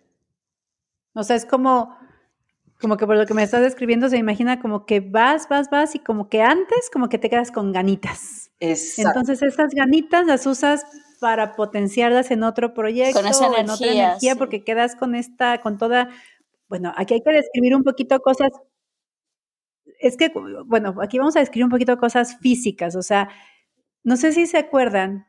[1.14, 1.98] O sea, es como,
[2.82, 5.96] como que por lo que me estás describiendo se imagina como que vas, vas, vas
[5.96, 8.52] y como que antes como que te quedas con ganitas.
[8.60, 10.86] Entonces esas ganitas las usas
[11.20, 15.62] para potenciarlas en otro proyecto, con esa energía, en otra energía, porque quedas con esta,
[15.62, 16.10] con toda,
[16.68, 18.52] bueno, aquí hay que describir un poquito cosas
[20.00, 20.32] es que,
[20.66, 23.30] bueno, aquí vamos a describir un poquito cosas físicas, o sea,
[24.04, 25.28] no sé si se acuerdan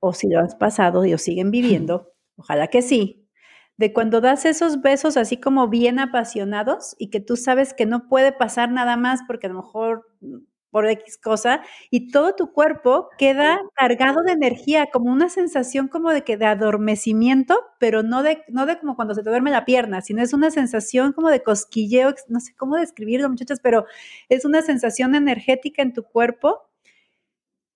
[0.00, 3.28] o si lo has pasado y lo siguen viviendo, ojalá que sí,
[3.76, 8.08] de cuando das esos besos así como bien apasionados y que tú sabes que no
[8.08, 10.04] puede pasar nada más porque a lo mejor
[10.70, 16.10] por X cosa y todo tu cuerpo queda cargado de energía, como una sensación como
[16.10, 19.64] de que de adormecimiento, pero no de no de como cuando se te duerme la
[19.64, 23.86] pierna, sino es una sensación como de cosquilleo, no sé cómo describirlo, muchachas, pero
[24.28, 26.68] es una sensación energética en tu cuerpo.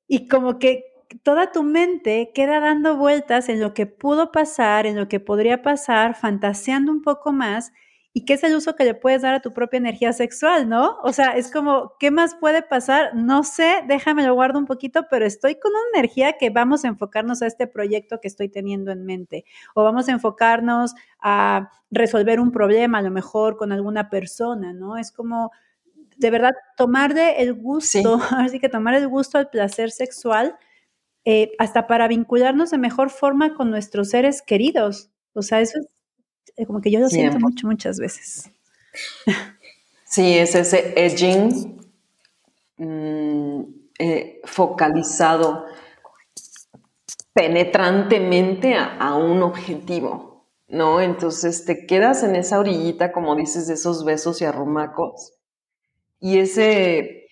[0.09, 0.85] Y como que
[1.23, 5.63] toda tu mente queda dando vueltas en lo que pudo pasar, en lo que podría
[5.63, 7.73] pasar, fantaseando un poco más
[8.15, 10.99] y qué es el uso que le puedes dar a tu propia energía sexual, ¿no?
[11.03, 13.15] O sea, es como, ¿qué más puede pasar?
[13.15, 16.89] No sé, déjame lo guardo un poquito, pero estoy con una energía que vamos a
[16.89, 19.45] enfocarnos a este proyecto que estoy teniendo en mente
[19.75, 24.99] o vamos a enfocarnos a resolver un problema a lo mejor con alguna persona, ¿no?
[24.99, 25.51] Es como
[26.19, 30.57] de verdad tomarle el gusto, así que tomar el gusto al placer sexual
[31.25, 35.11] eh, hasta para vincularnos de mejor forma con nuestros seres queridos.
[35.35, 35.89] O sea, eso es
[36.67, 38.51] como que yo lo siento mucho, muchas veces.
[40.05, 41.81] Sí, es ese edging
[42.77, 43.63] mm,
[43.99, 45.65] eh, focalizado
[47.33, 51.01] penetrantemente a, un objetivo, ¿no?
[51.01, 55.33] Entonces te quedas en esa orillita, como dices, de esos besos y arrumacos,
[56.21, 57.27] y ese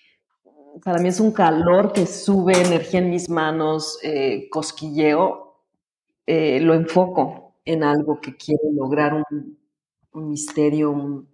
[0.83, 5.61] para mí es un calor que sube energía en mis manos, eh, cosquilleo,
[6.27, 9.59] eh, lo enfoco en algo que quiero lograr, un,
[10.13, 11.27] misterio,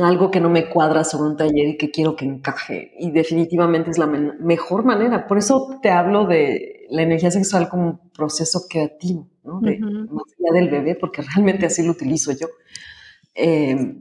[0.00, 2.92] algo que no me cuadra sobre un taller y que quiero que encaje.
[2.98, 5.26] Y definitivamente es la mejor manera.
[5.26, 9.60] Por eso te hablo de la energía sexual como un proceso creativo, ¿no?
[9.60, 12.48] más allá del bebé, porque realmente así lo utilizo yo.
[13.34, 13.96] Eh,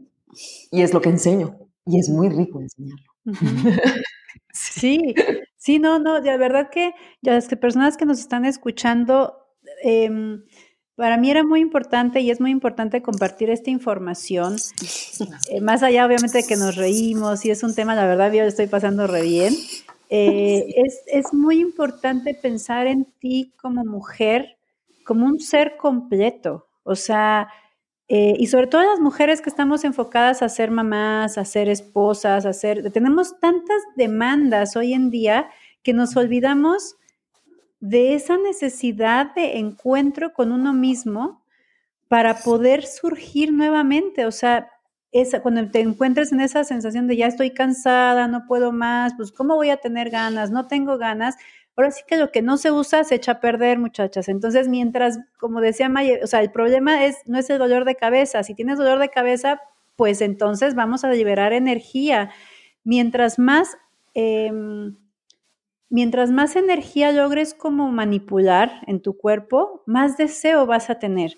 [0.71, 1.57] y es lo que enseño.
[1.85, 3.05] Y es muy rico enseñarlo.
[4.53, 5.13] Sí,
[5.55, 9.46] sí, no, no, de verdad que ya las personas que nos están escuchando,
[9.83, 10.43] em,
[10.95, 14.55] para mí era muy importante y es muy importante compartir esta información,
[15.49, 18.41] eh, más allá obviamente de que nos reímos y es un tema, la verdad yo
[18.41, 19.53] lo estoy pasando re bien,
[20.09, 24.57] eh, es, es muy importante pensar en ti como mujer,
[25.05, 27.49] como un ser completo, o sea,
[28.09, 32.45] eh, y sobre todo las mujeres que estamos enfocadas a ser mamás, a ser esposas,
[32.45, 32.89] a ser...
[32.91, 35.49] Tenemos tantas demandas hoy en día
[35.83, 36.95] que nos olvidamos
[37.79, 41.43] de esa necesidad de encuentro con uno mismo
[42.07, 44.25] para poder surgir nuevamente.
[44.25, 44.69] O sea,
[45.11, 49.31] esa, cuando te encuentres en esa sensación de ya estoy cansada, no puedo más, pues
[49.31, 50.51] ¿cómo voy a tener ganas?
[50.51, 51.35] No tengo ganas.
[51.75, 54.29] Ahora sí que lo que no se usa se echa a perder, muchachas.
[54.29, 57.95] Entonces, mientras, como decía Maya, o sea, el problema es, no es el dolor de
[57.95, 58.43] cabeza.
[58.43, 59.61] Si tienes dolor de cabeza,
[59.95, 62.31] pues entonces vamos a liberar energía.
[62.83, 63.77] Mientras más,
[64.15, 64.95] em,
[65.89, 71.37] mientras más energía logres como manipular en tu cuerpo, más deseo vas a tener.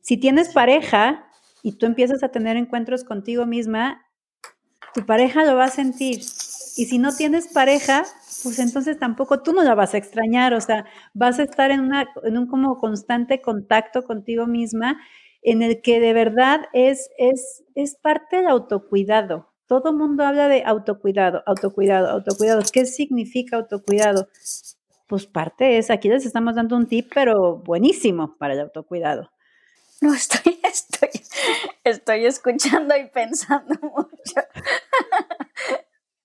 [0.00, 1.26] Si tienes pareja
[1.62, 4.02] y tú empiezas a tener encuentros contigo misma,
[4.94, 6.20] tu pareja lo va a sentir.
[6.76, 8.04] Y si no tienes pareja,
[8.42, 11.80] pues entonces tampoco tú no la vas a extrañar, o sea, vas a estar en,
[11.80, 15.00] una, en un como constante contacto contigo misma
[15.42, 19.53] en el que de verdad es, es, es parte del autocuidado.
[19.66, 22.62] Todo mundo habla de autocuidado, autocuidado, autocuidado.
[22.72, 24.28] ¿Qué significa autocuidado?
[25.06, 29.30] Pues parte es, aquí les estamos dando un tip, pero buenísimo para el autocuidado.
[30.00, 31.10] No, estoy, estoy,
[31.82, 34.40] estoy escuchando y pensando mucho.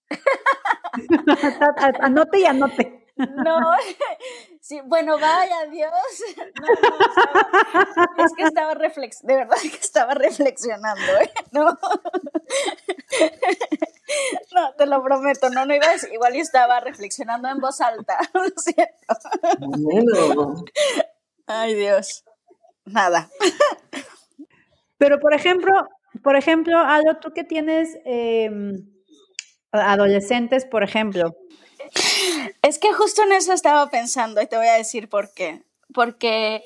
[2.01, 3.05] anote y anote.
[3.19, 3.59] No,
[4.59, 5.91] sí, bueno, vaya Dios.
[8.17, 11.31] es que estaba reflex, de verdad que estaba reflexionando, ¿eh?
[11.51, 11.77] No.
[14.55, 17.79] No, te lo prometo, no, no iba a decir, igual yo estaba reflexionando en voz
[17.79, 19.13] alta, lo siento.
[21.45, 22.23] Ay Dios,
[22.85, 23.29] nada.
[24.97, 25.71] Pero por ejemplo,
[26.23, 28.49] por ejemplo, algo tú que tienes eh,
[29.71, 31.35] adolescentes, por ejemplo.
[32.61, 35.63] Es que justo en eso estaba pensando y te voy a decir por qué.
[35.93, 36.63] Porque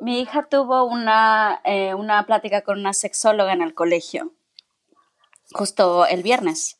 [0.00, 4.32] mi hija tuvo una, eh, una plática con una sexóloga en el colegio,
[5.52, 6.78] justo el viernes.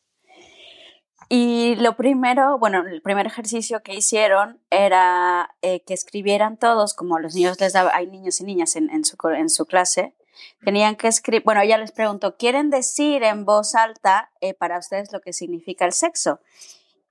[1.31, 7.19] Y lo primero, bueno, el primer ejercicio que hicieron era eh, que escribieran todos, como
[7.19, 10.15] los niños les daba, hay niños y niñas en, en, su, en su clase,
[10.63, 15.11] Tenían que escribir, bueno, ella les preguntó, ¿quieren decir en voz alta eh, para ustedes
[15.11, 16.39] lo que significa el sexo?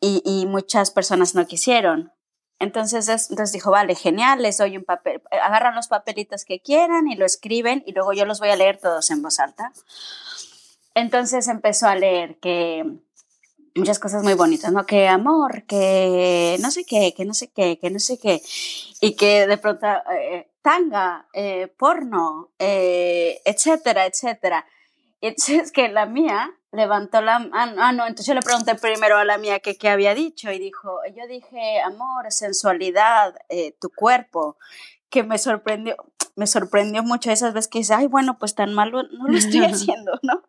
[0.00, 2.12] Y, y muchas personas no quisieron.
[2.60, 7.14] Entonces, entonces dijo, vale, genial, les doy un papel, agarran los papelitos que quieran y
[7.14, 9.72] lo escriben y luego yo los voy a leer todos en voz alta.
[10.94, 12.84] Entonces empezó a leer que
[13.76, 14.86] muchas cosas muy bonitas, ¿no?
[14.86, 18.42] Que amor, que no sé qué, que no sé qué, que no sé qué.
[19.00, 24.66] Y que de pronto eh, tanga, eh, porno, eh, etcétera, etcétera.
[25.20, 29.16] Y entonces que la mía levantó la mano, ah, no, entonces yo le pregunté primero
[29.16, 33.34] a la mía qué había dicho y dijo, yo dije amor, sensualidad,
[33.80, 34.58] tu cuerpo,
[35.08, 35.96] que me sorprendió,
[36.36, 39.60] me sorprendió mucho esas veces que dice, ay, bueno, pues tan malo no lo estoy
[39.64, 40.42] haciendo, ¿no?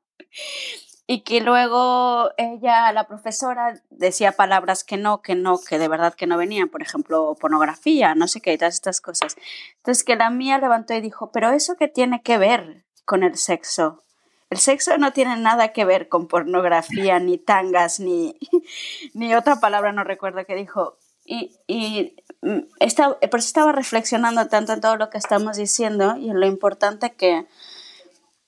[1.11, 6.13] y que luego ella, la profesora, decía palabras que no, que no, que de verdad
[6.13, 9.35] que no venían, por ejemplo, pornografía, no sé qué, todas estas cosas.
[9.77, 13.37] Entonces que la mía levantó y dijo, pero eso qué tiene que ver con el
[13.37, 14.03] sexo.
[14.49, 18.37] El sexo no tiene nada que ver con pornografía, ni tangas, ni,
[19.13, 20.97] ni otra palabra, no recuerdo que dijo.
[21.25, 26.15] Y, y mm, esta, por eso estaba reflexionando tanto en todo lo que estamos diciendo
[26.17, 27.45] y en lo importante que,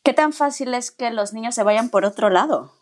[0.04, 2.74] ¿Qué tan fácil es que los niños se vayan por otro lado?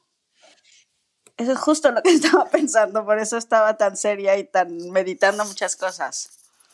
[1.38, 5.44] Eso es justo lo que estaba pensando, por eso estaba tan seria y tan meditando
[5.46, 6.30] muchas cosas.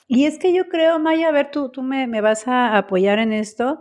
[0.07, 3.33] Y es que yo creo, Maya, a ver, tú, tú me, vas a apoyar en
[3.33, 3.79] esto,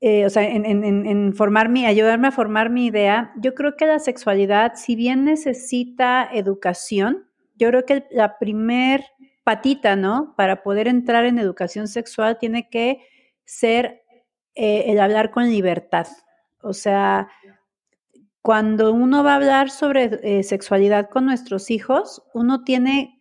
[0.00, 3.32] eh, o sea, en, en, en, formar mi, ayudarme a formar mi idea.
[3.36, 9.04] Yo creo que la sexualidad, si bien necesita educación, yo creo que la primer
[9.44, 10.34] patita, ¿no?
[10.36, 13.06] Para poder entrar en educación sexual tiene que
[13.44, 14.02] ser
[14.54, 16.06] eh, el hablar con libertad.
[16.62, 17.28] O sea,
[18.40, 23.20] cuando uno va a hablar sobre eh, sexualidad con nuestros hijos, uno tiene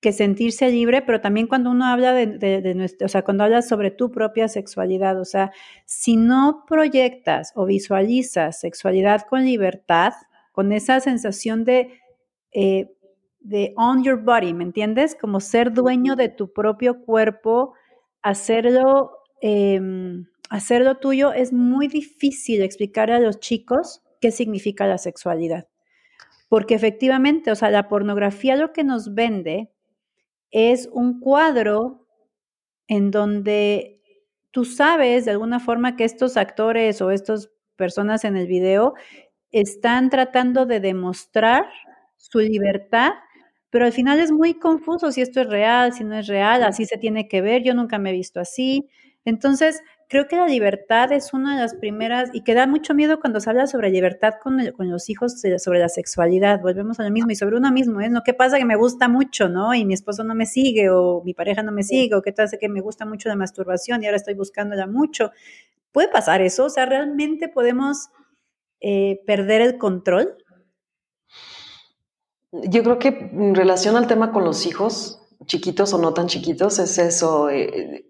[0.00, 3.68] que sentirse libre, pero también cuando uno habla de, de, nuestro, o sea, cuando hablas
[3.68, 5.52] sobre tu propia sexualidad, o sea,
[5.84, 10.12] si no proyectas o visualizas sexualidad con libertad,
[10.52, 12.00] con esa sensación de,
[12.52, 12.90] eh,
[13.40, 15.14] de own your body, ¿me entiendes?
[15.14, 17.74] Como ser dueño de tu propio cuerpo,
[18.22, 25.68] hacerlo em, hacerlo tuyo, es muy difícil explicar a los chicos qué significa la sexualidad.
[26.48, 29.70] Porque efectivamente, o sea, la pornografía lo que nos vende
[30.50, 32.06] es un cuadro
[32.88, 34.00] en donde
[34.50, 38.94] tú sabes de alguna forma que estos actores o estas personas en el video
[39.52, 41.66] están tratando de demostrar
[42.16, 43.12] su libertad,
[43.70, 46.86] pero al final es muy confuso si esto es real, si no es real, así
[46.86, 48.88] se tiene que ver, yo nunca me he visto así.
[49.24, 53.20] Entonces, creo que la libertad es una de las primeras, y que da mucho miedo
[53.20, 57.10] cuando se habla sobre libertad con, con los hijos, sobre la sexualidad, volvemos a lo
[57.10, 58.10] mismo, y sobre uno mismo, ¿eh?
[58.10, 58.22] ¿no?
[58.24, 59.72] ¿Qué pasa que me gusta mucho, ¿no?
[59.72, 62.48] Y mi esposo no me sigue, o mi pareja no me sigue, o qué tal
[62.58, 65.30] que me gusta mucho la masturbación y ahora estoy buscándola mucho.
[65.92, 66.64] ¿Puede pasar eso?
[66.64, 68.08] O sea, ¿realmente podemos
[68.80, 70.36] eh, perder el control?
[72.50, 76.80] Yo creo que en relación al tema con los hijos, chiquitos o no tan chiquitos,
[76.80, 77.48] es eso.
[77.48, 78.09] Eh,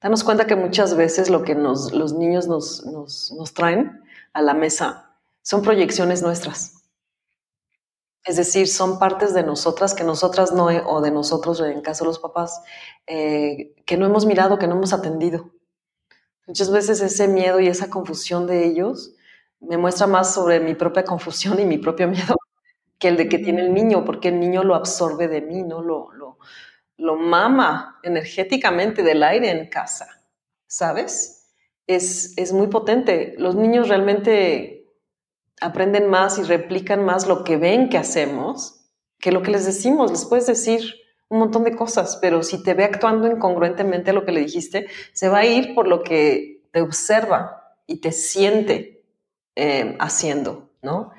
[0.00, 4.42] Danos cuenta que muchas veces lo que nos, los niños nos, nos, nos traen a
[4.42, 5.10] la mesa
[5.42, 6.80] son proyecciones nuestras.
[8.24, 12.08] Es decir, son partes de nosotras que nosotras no, o de nosotros, en caso de
[12.08, 12.62] los papás,
[13.06, 15.50] eh, que no hemos mirado, que no hemos atendido.
[16.46, 19.14] Muchas veces ese miedo y esa confusión de ellos
[19.60, 22.36] me muestra más sobre mi propia confusión y mi propio miedo
[22.98, 25.82] que el de que tiene el niño, porque el niño lo absorbe de mí, ¿no?
[25.82, 26.10] Lo,
[27.00, 30.22] lo, mama energéticamente del aire en casa,
[30.66, 31.52] ¿sabes?
[31.86, 33.34] Es, es muy potente.
[33.38, 34.86] Los niños realmente
[35.60, 38.80] aprenden más y replican más lo que ven que hacemos
[39.20, 40.10] que lo que les decimos.
[40.10, 40.94] Les puedes decir
[41.28, 44.88] un montón de cosas, pero si te ve actuando incongruentemente a lo que le dijiste,
[45.12, 49.04] se va a ir por lo que te observa y te siente
[49.54, 51.12] eh, haciendo, ¿no?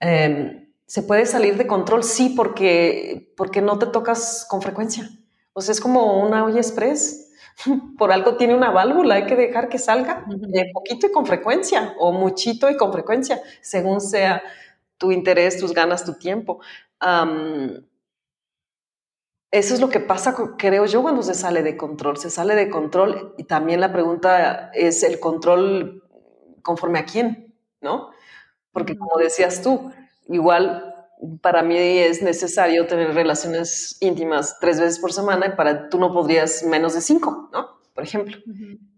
[0.00, 5.08] Em, se puede salir de control, sí, porque, porque no te tocas con frecuencia.
[5.52, 7.32] O sea, es como una olla express.
[7.98, 11.94] Por algo tiene una válvula, hay que dejar que salga de poquito y con frecuencia,
[11.98, 14.42] o muchito y con frecuencia, según sea
[14.98, 16.60] tu interés, tus ganas, tu tiempo.
[19.50, 22.16] eso es lo que pasa, creo yo, cuando se sale de control.
[22.18, 26.02] Se sale de control y también la pregunta es el control
[26.62, 28.10] conforme a quién, ¿no?
[28.72, 29.92] Porque como decías tú,
[30.28, 30.94] igual
[31.40, 36.12] para mí es necesario tener relaciones íntimas tres veces por semana y para tú no
[36.12, 37.78] podrías menos de cinco, ¿no?
[37.94, 38.36] Por ejemplo.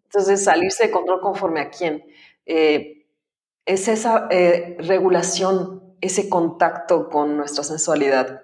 [0.05, 2.05] Entonces, salirse de control conforme a quién.
[2.47, 3.07] Eh,
[3.65, 8.43] es esa eh, regulación, ese contacto con nuestra sensualidad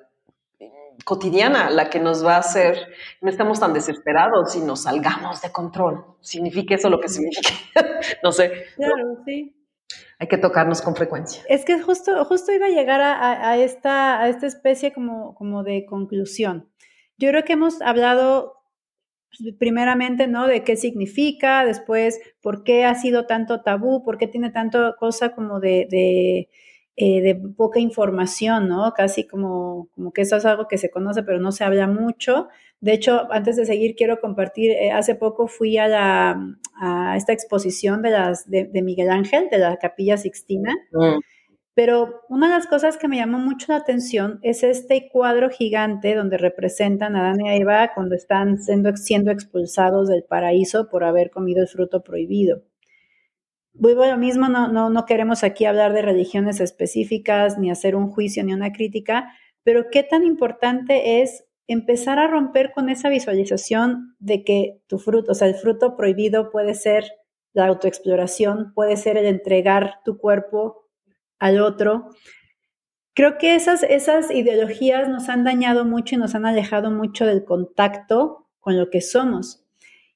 [1.05, 2.79] cotidiana la que nos va a hacer,
[3.21, 6.05] no estamos tan desesperados y nos salgamos de control.
[6.21, 7.51] ¿Significa eso lo que significa?
[8.23, 8.67] no sé.
[8.77, 9.57] Claro, sí
[10.23, 11.43] hay que tocarnos con frecuencia.
[11.49, 15.85] Es que justo, justo iba a llegar a, esta, a esta especie como, como de
[15.85, 16.71] conclusión.
[17.19, 18.63] Yo creo que hemos hablado
[19.37, 20.47] pues, primeramente, ¿no?
[20.47, 25.35] De qué significa, después, por qué ha sido tanto tabú, por qué tiene tanto cosa
[25.35, 26.51] como de, de,
[26.97, 28.93] eh, poca información, ¿no?
[28.95, 32.49] Casi como, como que eso es algo que se conoce, pero no se habla mucho.
[32.81, 37.33] De hecho, antes de seguir, quiero compartir, eh, hace poco fui a, la, a esta
[37.33, 40.75] exposición de, las, de, Miguel Ángel, de la Capilla Sixtina.
[40.93, 41.21] Mm.
[41.75, 46.15] Pero una de las cosas que me llamó mucho la atención es este cuadro gigante
[46.15, 51.05] donde representan a Adán y a Eva cuando están siendo, siendo expulsados del paraíso por
[51.05, 52.63] haber comido el fruto prohibido.
[53.75, 58.11] A lo mismo, no, no, no queremos aquí hablar de religiones específicas, ni hacer un
[58.11, 59.33] juicio, ni una crítica,
[59.65, 65.33] pero qué tan importante es empezar a romper con esa visualización de que tu fruto,
[65.33, 67.05] o sea, el fruto prohibido puede ser
[67.53, 70.89] la autoexploración, puede ser el entregar tu cuerpo
[71.39, 72.09] al otro.
[73.15, 77.45] Creo que esas, esas ideologías nos han dañado mucho y nos han alejado mucho del
[77.45, 79.62] contacto con lo que somos.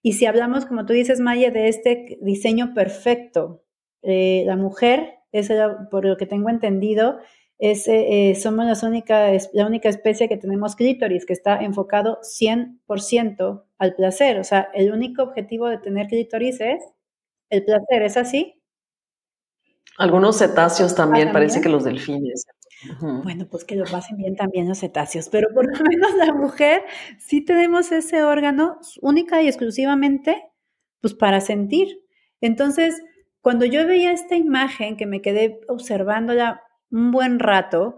[0.07, 3.65] Y si hablamos, como tú dices, Maya, de este diseño perfecto,
[4.03, 5.51] eh, la mujer, es
[5.91, 7.19] por lo que tengo entendido,
[7.59, 13.65] es, eh, somos las única, la única especie que tenemos clítoris, que está enfocado 100%
[13.79, 14.39] al placer.
[14.39, 16.85] O sea, el único objetivo de tener clítoris es
[17.51, 18.63] el placer, ¿es así?
[19.99, 22.47] Algunos cetáceos también, parece que los delfines.
[23.01, 26.83] Bueno, pues que lo pasen bien también los cetáceos, pero por lo menos la mujer
[27.19, 30.43] sí tenemos ese órgano única y exclusivamente
[31.01, 32.01] pues para sentir.
[32.41, 33.03] Entonces,
[33.41, 37.97] cuando yo veía esta imagen que me quedé observándola un buen rato,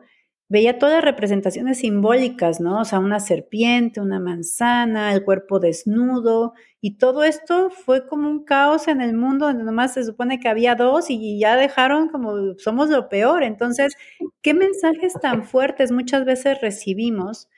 [0.48, 2.80] veía todas representaciones simbólicas, ¿no?
[2.80, 8.44] O sea, una serpiente, una manzana, el cuerpo desnudo, y todo esto fue como un
[8.44, 12.54] caos en el mundo donde nomás se supone que había dos y ya dejaron como
[12.58, 13.42] somos lo peor.
[13.42, 13.94] Entonces,
[14.42, 17.48] ¿qué mensajes tan fuertes muchas veces recibimos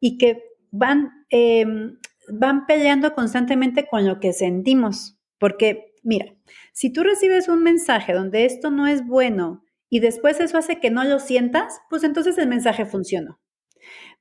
[0.00, 1.98] y que van, em,
[2.32, 5.18] van peleando constantemente con lo que sentimos?
[5.38, 6.26] Porque, mira,
[6.72, 10.90] si tú recibes un mensaje donde esto no es bueno, y después eso hace que
[10.90, 13.40] no lo sientas, pues entonces el mensaje funcionó.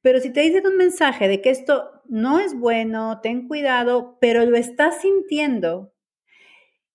[0.01, 4.45] Pero si te dicen un mensaje de que esto no es bueno, ten cuidado, pero
[4.45, 5.93] lo estás sintiendo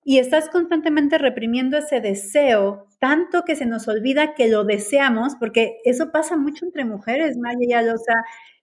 [0.02, 5.78] y estás constantemente reprimiendo ese deseo, tanto que se nos olvida que lo deseamos, porque
[5.84, 8.16] eso pasa mucho entre mujeres, Maya, o sea,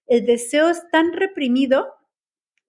[0.07, 1.87] el deseo es tan reprimido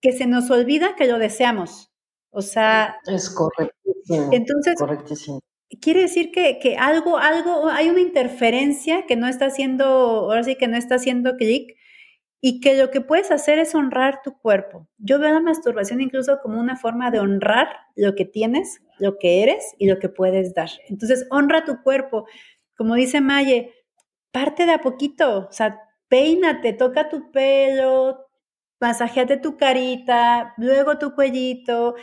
[0.01, 1.91] que se nos olvida que lo deseamos.
[2.31, 4.31] O sea, es correctísimo.
[4.33, 5.41] Entonces, correctísimo
[5.81, 10.69] quiere decir que, algo, algo, hay una interferencia que no está haciendo, ahora sí que
[10.69, 11.77] no está haciendo clic
[12.41, 14.89] y que lo que puedes hacer es honrar tu cuerpo.
[14.99, 19.43] Yo veo la masturbación incluso como una forma de honrar lo que tienes, lo que
[19.43, 20.71] eres y lo que puedes dar.
[20.89, 22.27] Entonces, honra tu cuerpo.
[22.77, 23.73] Como dice Maye,
[24.33, 28.27] parte de a poquito, o sea, peínate, toca tu pelo,
[28.81, 31.95] masajeate tu carita, luego tu cuellito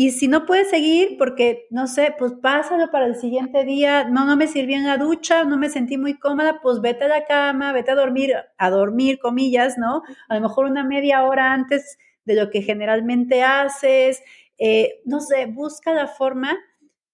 [0.00, 4.24] y si no puedes seguir, porque no sé, pues pásalo para el siguiente día, no,
[4.26, 7.24] no me sirvió en la ducha, no me sentí muy cómoda, pues vete a la
[7.24, 10.04] cama, vete a dormir, a dormir, comillas, ¿no?
[10.28, 14.22] A lo mejor una media hora antes de lo que generalmente haces,
[14.56, 16.56] eh, no sé, busca la forma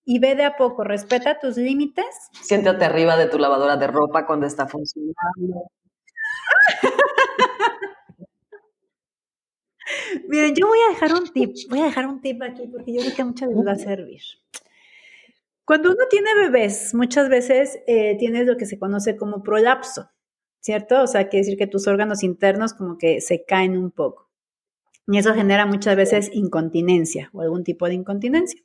[0.04, 2.04] y ve de a poco, respeta tus límites.
[2.42, 5.70] Siéntate arriba de tu lavadora de ropa cuando está funcionando.
[10.28, 13.00] Miren, yo voy a dejar un tip, voy a dejar un tip aquí porque yo
[13.00, 14.20] creo que a muchas les va a servir.
[15.64, 20.10] Cuando uno tiene bebés, muchas veces eh, tienes lo que se conoce como prolapso,
[20.60, 21.02] ¿cierto?
[21.02, 24.30] O sea, quiere decir que tus órganos internos como que se caen un poco.
[25.06, 28.60] Y eso genera muchas veces incontinencia o algún tipo de incontinencia.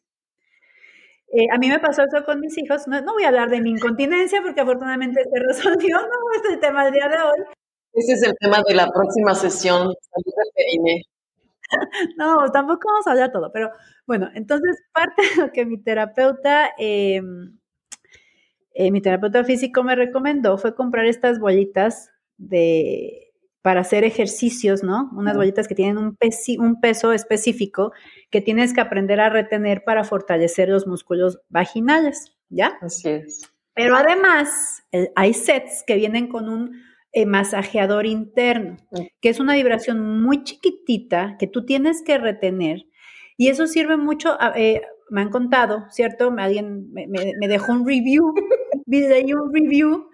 [1.32, 2.88] Eh, a mí me pasó eso con mis hijos.
[2.88, 6.60] No, no, voy a hablar de mi incontinencia porque afortunadamente se resolvió, no es el
[6.60, 7.56] tema del día de hoy.
[7.94, 11.04] Ese es el tema de la próxima sesión, salud del
[12.18, 13.72] No, tampoco vamos a hablar todo, pero
[14.08, 17.58] bueno, entonces parte de lo que mi terapeuta, em,
[18.74, 23.26] eh, mi terapeuta físico me recomendó fue comprar estas bolitas de
[23.62, 25.10] para hacer ejercicios, ¿no?
[25.14, 26.18] Unas bolitas que tienen un,
[26.60, 27.92] un peso específico
[28.32, 32.78] que tienes que aprender a retener para fortalecer los músculos vaginales, ¿ya?
[32.82, 33.52] Así es.
[33.74, 34.84] Pero además,
[35.16, 36.82] hay sets que vienen con un
[37.12, 38.78] eh, masajeador interno,
[39.20, 42.86] que es una vibración muy chiquitita que tú tienes que retener.
[43.36, 46.32] Y eso sirve mucho, eh, me han contado, ¿cierto?
[46.38, 47.08] Alguien me,
[47.48, 48.36] dejó un review,
[48.86, 50.08] leí un review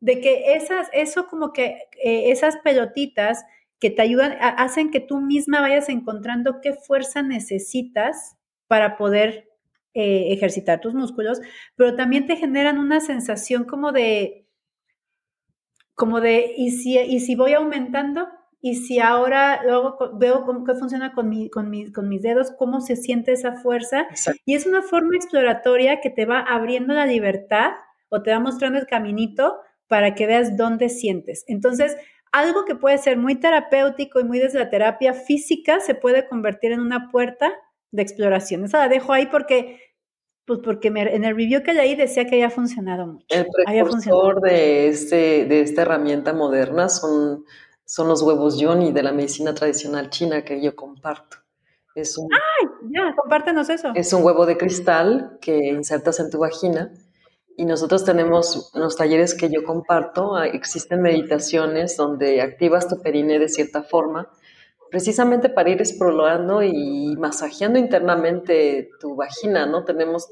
[0.00, 3.44] de que esas, eso como que eh, esas pelotitas
[3.78, 8.36] que te ayudan, hacen que tú misma vayas encontrando qué fuerza necesitas
[8.66, 9.48] para poder
[9.92, 11.40] ejercitar tus músculos,
[11.74, 14.46] pero también te generan una sensación como de,
[16.00, 18.26] como de, ¿y si, y si voy aumentando?
[18.62, 22.80] y si ahora luego veo cómo qué funciona con, mi, con, con, mis dedos, cómo
[22.80, 24.06] se siente esa fuerza.
[24.44, 27.70] Y es una forma exploratoria que te va abriendo la libertad
[28.10, 31.44] o te va mostrando el caminito para que veas dónde sientes.
[31.46, 31.96] Entonces,
[32.32, 36.72] algo que puede ser muy terapéutico y muy desde la terapia física se puede convertir
[36.72, 37.52] en una puerta
[37.92, 38.64] de exploración.
[38.64, 39.80] Esa la dejo ahí porque
[40.44, 43.26] pues porque en el review que leí decía que había funcionado mucho.
[43.28, 47.44] El precursor de, este, de esta herramienta moderna son,
[47.84, 51.36] son los huevos yoni de la medicina tradicional china que yo comparto.
[51.94, 52.68] Es un, ¡Ay!
[52.92, 53.92] Ya, compártenos eso.
[53.94, 56.92] Es un huevo de cristal que insertas en tu vagina
[57.56, 63.38] y nosotros tenemos en los talleres que yo comparto, existen meditaciones donde activas tu perine
[63.38, 64.30] de cierta forma
[64.90, 69.84] precisamente para ir explorando y masajeando internamente tu vagina, ¿no?
[69.84, 70.28] Tenemos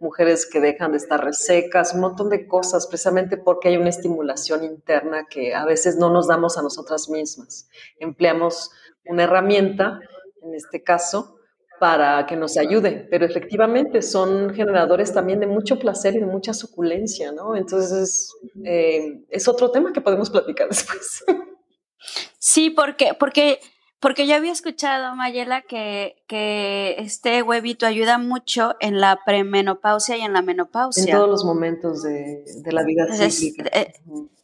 [0.00, 4.64] mujeres que dejan de estar resecas, un montón de cosas, precisamente porque hay una estimulación
[4.64, 7.68] interna que a veces no nos damos a nosotras mismas.
[7.98, 8.70] Empleamos
[9.06, 10.00] una herramienta,
[10.42, 11.36] en este caso,
[11.78, 16.54] para que nos ayude, pero efectivamente son generadores también de mucho placer y de mucha
[16.54, 17.56] suculencia, ¿no?
[17.56, 18.32] Entonces,
[18.64, 21.24] eh, es otro tema que podemos platicar después.
[22.38, 23.60] Sí, porque, porque
[24.02, 30.22] porque yo había escuchado, Mayela, que, que este huevito ayuda mucho en la premenopausia y
[30.22, 31.04] en la menopausia.
[31.04, 33.70] En todos los momentos de, la vida cíclica.
[33.72, 33.92] Eh,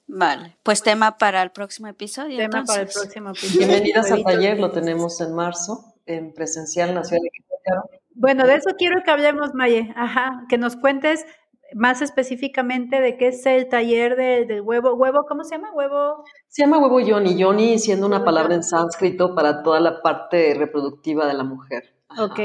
[0.06, 2.38] vale, pues tema para el próximo episodio.
[2.38, 3.66] Tema para el próximo episodio.
[3.66, 7.90] Bienvenidas al taller, lo tenemos en marzo, en presencial en la ciudad de Querétaro.
[8.14, 9.92] Bueno, de eso quiero que hablemos, Maye.
[9.96, 11.26] Ajá, que nos cuentes
[11.74, 14.94] más específicamente de qué es el taller del huevo.
[14.94, 15.72] ¿Huevo cómo se llama?
[15.72, 16.24] ¿Huevo?
[16.48, 17.36] Se llama huevo yoni.
[17.36, 21.94] Yoni siendo una palabra en sánscrito para toda la parte reproductiva de la mujer.
[22.18, 22.40] Ok.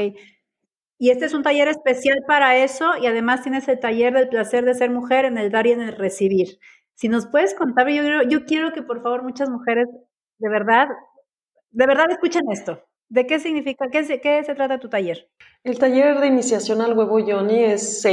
[0.98, 4.64] Y este es un taller especial para eso y además tienes el taller del placer
[4.64, 6.58] de ser mujer en el dar y en el recibir.
[6.94, 9.86] Si nos puedes contar, yo, yo quiero que por favor muchas mujeres
[10.38, 10.88] de verdad,
[11.70, 12.84] de verdad escuchen esto.
[13.08, 15.28] ¿De qué significa, qué qué se trata tu taller?
[15.64, 18.06] El taller de iniciación al huevo yoni es,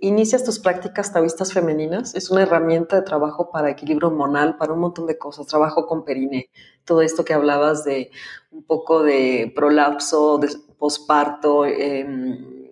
[0.00, 4.80] inicias tus prácticas taoístas femeninas, es una herramienta de trabajo para equilibrio hormonal, para un
[4.80, 6.48] montón de cosas, trabajo con perine,
[6.86, 8.10] todo esto que hablabas de
[8.50, 10.48] un poco de prolapso, de
[10.78, 12.70] posparto, em,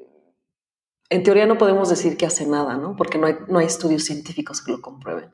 [1.10, 2.96] en teoría no podemos decir que hace nada, ¿no?
[2.96, 5.30] Porque no hay, no hay estudios científicos que lo comprueben.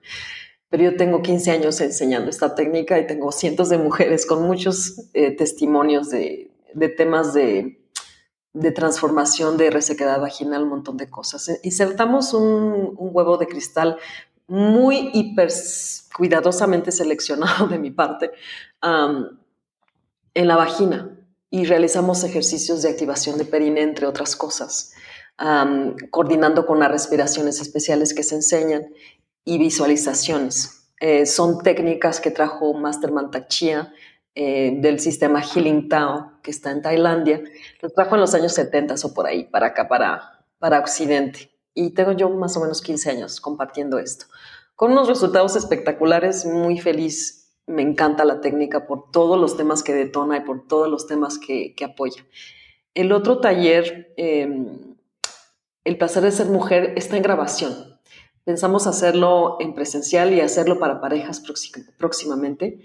[0.70, 5.08] Pero yo tengo 15 años enseñando esta técnica y tengo cientos de mujeres con muchos
[5.14, 7.78] eh, testimonios de, de temas de,
[8.60, 11.48] de, transformación de resequedad vaginal, un montón de cosas.
[11.48, 13.98] E, insertamos un, un huevo de cristal
[14.48, 15.50] muy hiper
[16.16, 18.32] cuidadosamente seleccionado de mi parte
[18.82, 21.14] en la vagina
[21.50, 24.92] y realizamos ejercicios de activación de perine, entre otras cosas,
[26.10, 28.88] coordinando con las respiraciones especiales que se enseñan
[29.44, 30.90] y visualizaciones.
[31.00, 33.48] Eh, son técnicas que trajo Master Mantak
[34.34, 37.42] eh, del sistema Healing Tao, que está en Tailandia.
[37.82, 41.50] Lo trajo en los años 70 o por ahí, para acá, para, para Occidente.
[41.74, 44.24] Y tengo yo más o menos 15 años compartiendo esto.
[44.74, 47.52] Con unos resultados espectaculares, muy feliz.
[47.66, 51.38] Me encanta la técnica por todos los temas que detona y por todos los temas
[51.38, 52.24] que, que apoya.
[52.94, 54.96] El otro taller, em,
[55.84, 57.98] El placer de ser mujer, está en grabación.
[58.44, 61.42] Pensamos hacerlo en presencial y hacerlo para parejas
[61.98, 62.80] próximamente.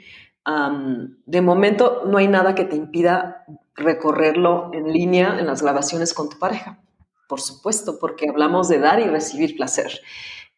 [0.46, 3.46] De momento no hay nada que te impida
[3.76, 6.80] recorrerlo en línea en las grabaciones con tu pareja,
[7.28, 10.02] por supuesto, porque hablamos de dar y recibir placer.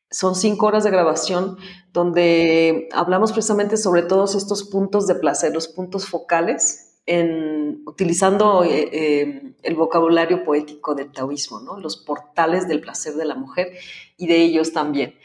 [0.10, 1.58] Son cinco horas de grabación
[1.92, 8.90] donde hablamos precisamente sobre todos estos puntos de placer, los puntos focales en, utilizando eh,
[8.92, 11.80] eh, el vocabulario poético del taoísmo, ¿no?
[11.80, 13.74] los portales del placer de la mujer
[14.18, 15.16] y de ellos también.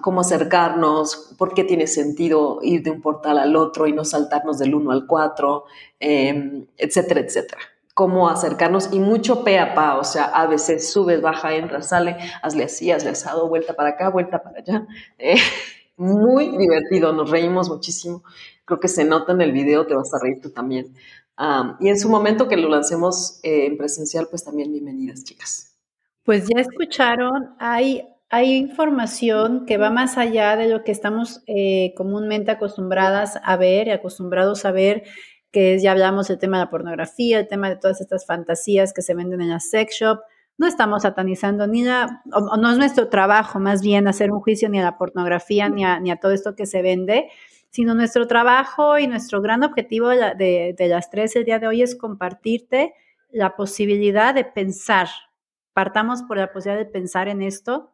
[0.00, 4.58] Cómo acercarnos, por qué tiene sentido ir de un portal al otro y no saltarnos
[4.58, 5.64] del 1 al 4,
[5.98, 7.60] em, etcétera, etcétera.
[7.94, 12.16] Cómo acercarnos y mucho pe a pa, o sea, a veces subes, baja, entra, sale,
[12.42, 14.86] hazle así, hazle asado, vuelta para acá, vuelta para allá.
[15.18, 15.36] Eh,
[15.96, 18.22] muy divertido, nos reímos muchísimo
[18.68, 20.94] creo que se nota en el video, te vas a reír tú también.
[21.80, 25.76] y en su momento que lo lancemos eh, en presencial, pues también bienvenidas, chicas.
[26.24, 31.94] Pues ya escucharon, hay, hay información que va más allá de lo que estamos eh,
[31.96, 35.04] comúnmente acostumbradas a ver y acostumbrados a ver,
[35.50, 39.02] que ya hablamos del tema de la pornografía, el tema de todas estas fantasías que
[39.02, 40.20] se venden en la sex shop.
[40.58, 44.68] No estamos satanizando ni la, o, no es nuestro trabajo más bien hacer un juicio
[44.68, 47.30] ni a la pornografía ni a, ni a todo esto que se vende,
[47.70, 51.96] sino nuestro trabajo y nuestro gran objetivo de, las tres el día de hoy es
[51.96, 52.92] compartirte
[53.30, 55.08] la posibilidad de pensar.
[55.72, 57.92] Partamos por la posibilidad de pensar en esto.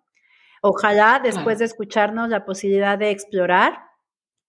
[0.66, 3.82] Ojalá después de escucharnos la posibilidad de explorar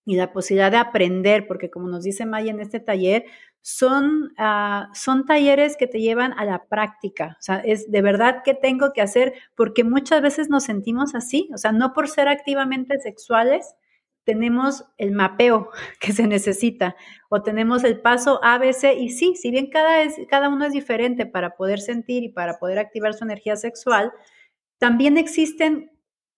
[0.06, 3.26] y la posibilidad de aprender, porque como nos dice Maya en este taller,
[3.62, 7.36] son, ah, son talleres que te llevan a la práctica.
[7.38, 11.50] O sea, es de verdad que tengo que hacer, porque muchas veces nos sentimos así,
[11.54, 13.76] o sea, no por ser activamente sexuales,
[14.24, 15.70] tenemos el mapeo
[16.00, 16.96] que se necesita
[17.28, 21.26] o tenemos el paso ABC y sí, si bien cada, es, cada uno es diferente
[21.26, 24.14] para poder sentir y para poder activar su energía sexual,
[24.78, 25.92] también existen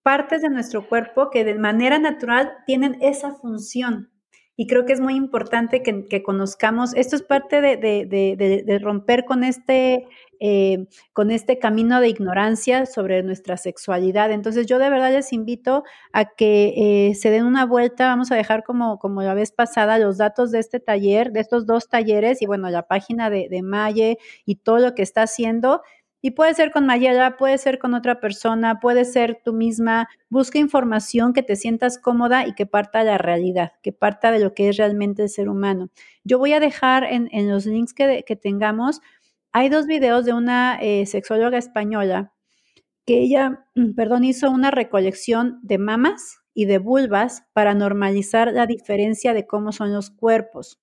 [0.08, 4.10] partes de nuestro cuerpo que de manera natural tienen esa función.
[4.56, 10.08] Y creo que es muy importante que, conozcamos, esto es parte de, romper con este,
[10.40, 14.32] eh, con este camino de ignorancia sobre nuestra sexualidad.
[14.32, 18.36] Entonces yo de verdad les invito a que eh, se den una vuelta, vamos a
[18.36, 22.42] dejar como, como la vez pasada los datos de este taller, de estos dos talleres
[22.42, 25.82] y bueno, la página de, de Maye y todo lo que está haciendo
[26.28, 30.10] y puede ser con Mayela, puede ser con otra persona, puede ser tú misma.
[30.28, 34.40] Busca información que te sientas cómoda y que parta de la realidad, que parta de
[34.40, 35.90] lo que es realmente el ser humano.
[36.26, 39.00] Yo voy a dejar en, los links que, tengamos,
[39.54, 42.34] hay dos videos de una eh, sexóloga española
[43.06, 49.34] que ella, perdón, hizo una recolección de mamas y de vulvas para normalizar la diferencia
[49.34, 50.78] de cómo son los cuerpos.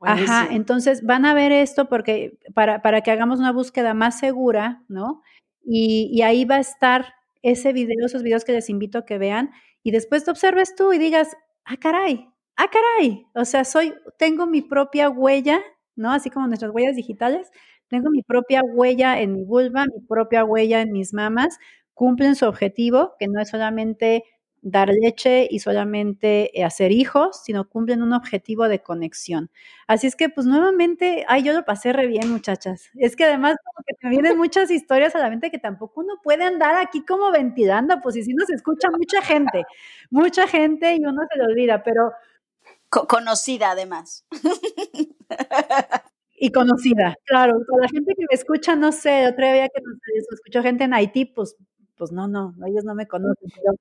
[0.00, 4.84] Ajá, entonces van a ver esto porque para, para, que hagamos una búsqueda más segura,
[4.88, 5.22] ¿no?
[5.64, 9.18] Y, y, ahí va a estar ese video, esos videos que les invito a que
[9.18, 9.50] vean,
[9.82, 14.46] y después te observes tú y digas, ah, caray, ah, caray, o sea, soy, tengo
[14.46, 15.60] mi propia huella,
[15.96, 16.12] ¿no?
[16.12, 17.50] Así como nuestras huellas digitales,
[17.88, 21.58] tengo mi propia huella en mi vulva, mi propia huella en mis mamas,
[21.94, 24.24] cumplen su objetivo, que no es solamente
[24.70, 29.50] dar leche y solamente eh, hacer hijos, sino cumplen un objetivo de conexión.
[29.86, 32.90] Así es que, pues nuevamente, ay, yo lo pasé re bien, muchachas.
[32.94, 36.14] Es que además como que te vienen muchas historias a la mente que tampoco uno
[36.22, 39.64] puede andar aquí como ventilando, pues si sí nos escucha mucha gente,
[40.10, 42.12] mucha gente y uno se lo olvida, pero...
[42.90, 44.24] conocida además.
[46.40, 47.54] Y conocida, claro.
[47.68, 49.98] Con la gente que me escucha, no sé, otra vez que nos
[50.32, 51.56] escuchó gente en Haití, pues,
[51.96, 53.76] pues no, no, ellos no me conocen, pero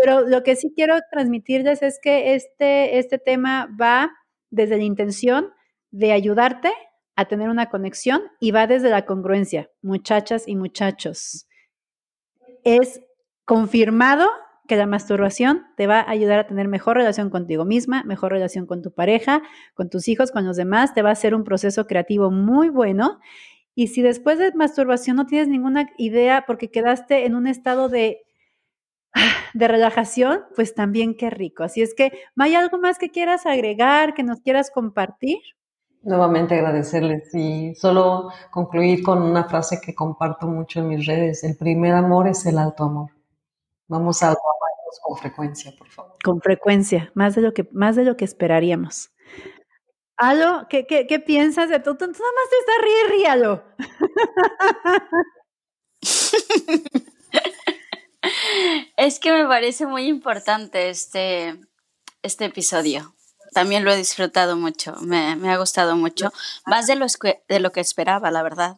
[0.00, 4.10] pero lo que sí quiero transmitirles es que este, este tema va
[4.50, 5.52] desde la intención
[5.90, 6.72] de ayudarte
[7.16, 11.46] a tener una conexión y va desde la congruencia, muchachas y muchachos.
[12.64, 13.00] Es
[13.44, 14.26] confirmado
[14.66, 18.66] que la masturbación te va a ayudar a tener mejor relación contigo misma, mejor relación
[18.66, 19.42] con tu pareja,
[19.74, 23.18] con tus hijos, con los demás, te va a hacer un proceso creativo muy bueno.
[23.74, 28.22] Y si después de masturbación no tienes ninguna idea porque quedaste en un estado de
[29.54, 31.64] de relajación, pues también qué rico.
[31.64, 35.38] Así es que, ¿hay algo más que quieras agregar, que nos quieras compartir?
[36.02, 41.44] Nuevamente agradecerles y solo concluir con una frase que comparto mucho en mis redes.
[41.44, 43.10] El primer amor es el alto amor.
[43.86, 46.16] Vamos a amarnos con frecuencia, por favor.
[46.24, 49.10] Con frecuencia, más de lo que, más de lo que esperaríamos.
[50.16, 51.96] Alo, ¿qué, qué, qué piensas de todo?
[51.96, 53.40] Tú, nada más te estás ríe,
[58.96, 61.58] Es que me parece muy importante este,
[62.22, 63.14] este episodio.
[63.52, 66.32] También lo he disfrutado mucho, me, ha gustado mucho,
[66.66, 67.06] más de lo,
[67.48, 68.76] de lo que esperaba, la verdad.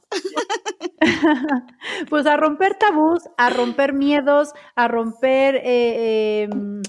[2.08, 6.82] Pues a romper tabús, a romper miedos, a romper eh, em,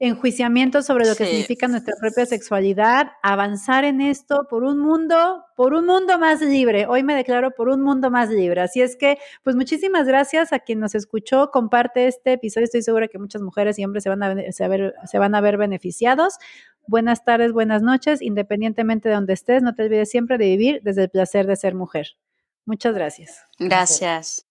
[0.00, 5.72] enjuiciamientos sobre lo que significa nuestra propia sexualidad, avanzar en esto por un mundo, por
[5.72, 6.86] un mundo más libre.
[6.86, 8.60] Hoy me declaro por un mundo más libre.
[8.60, 12.64] Así es que, pues muchísimas gracias a quien nos escuchó, comparte este episodio.
[12.64, 15.56] Estoy segura que muchas mujeres y hombres se van a, ver, se van a ver
[15.56, 16.38] beneficiados.
[16.86, 21.04] Buenas tardes, buenas noches, independientemente de donde estés, no te olvides siempre de vivir desde
[21.04, 22.08] el placer de ser mujer.
[22.66, 23.44] Muchas gracias.
[23.58, 24.43] Gracias.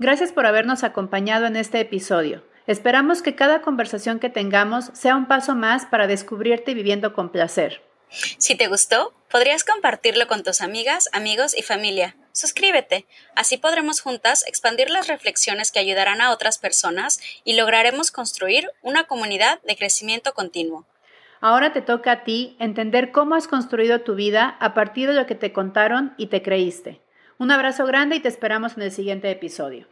[0.00, 2.42] Gracias por habernos acompañado en este episodio.
[2.66, 7.82] Esperamos que cada conversación que tengamos sea un paso más para descubrirte viviendo con placer.
[8.08, 12.16] Si te gustó, podrías compartirlo con tus amigas, amigos y familia.
[12.32, 13.04] Suscríbete,
[13.36, 19.04] así podremos juntas expandir las reflexiones que ayudarán a otras personas y lograremos construir una
[19.04, 20.86] comunidad de crecimiento continuo.
[21.42, 25.26] Ahora te toca a ti entender cómo has construido tu vida a partir de lo
[25.26, 27.02] que te contaron y te creíste.
[27.40, 29.86] Un abrazo grande y te esperamos en el siguiente episodio.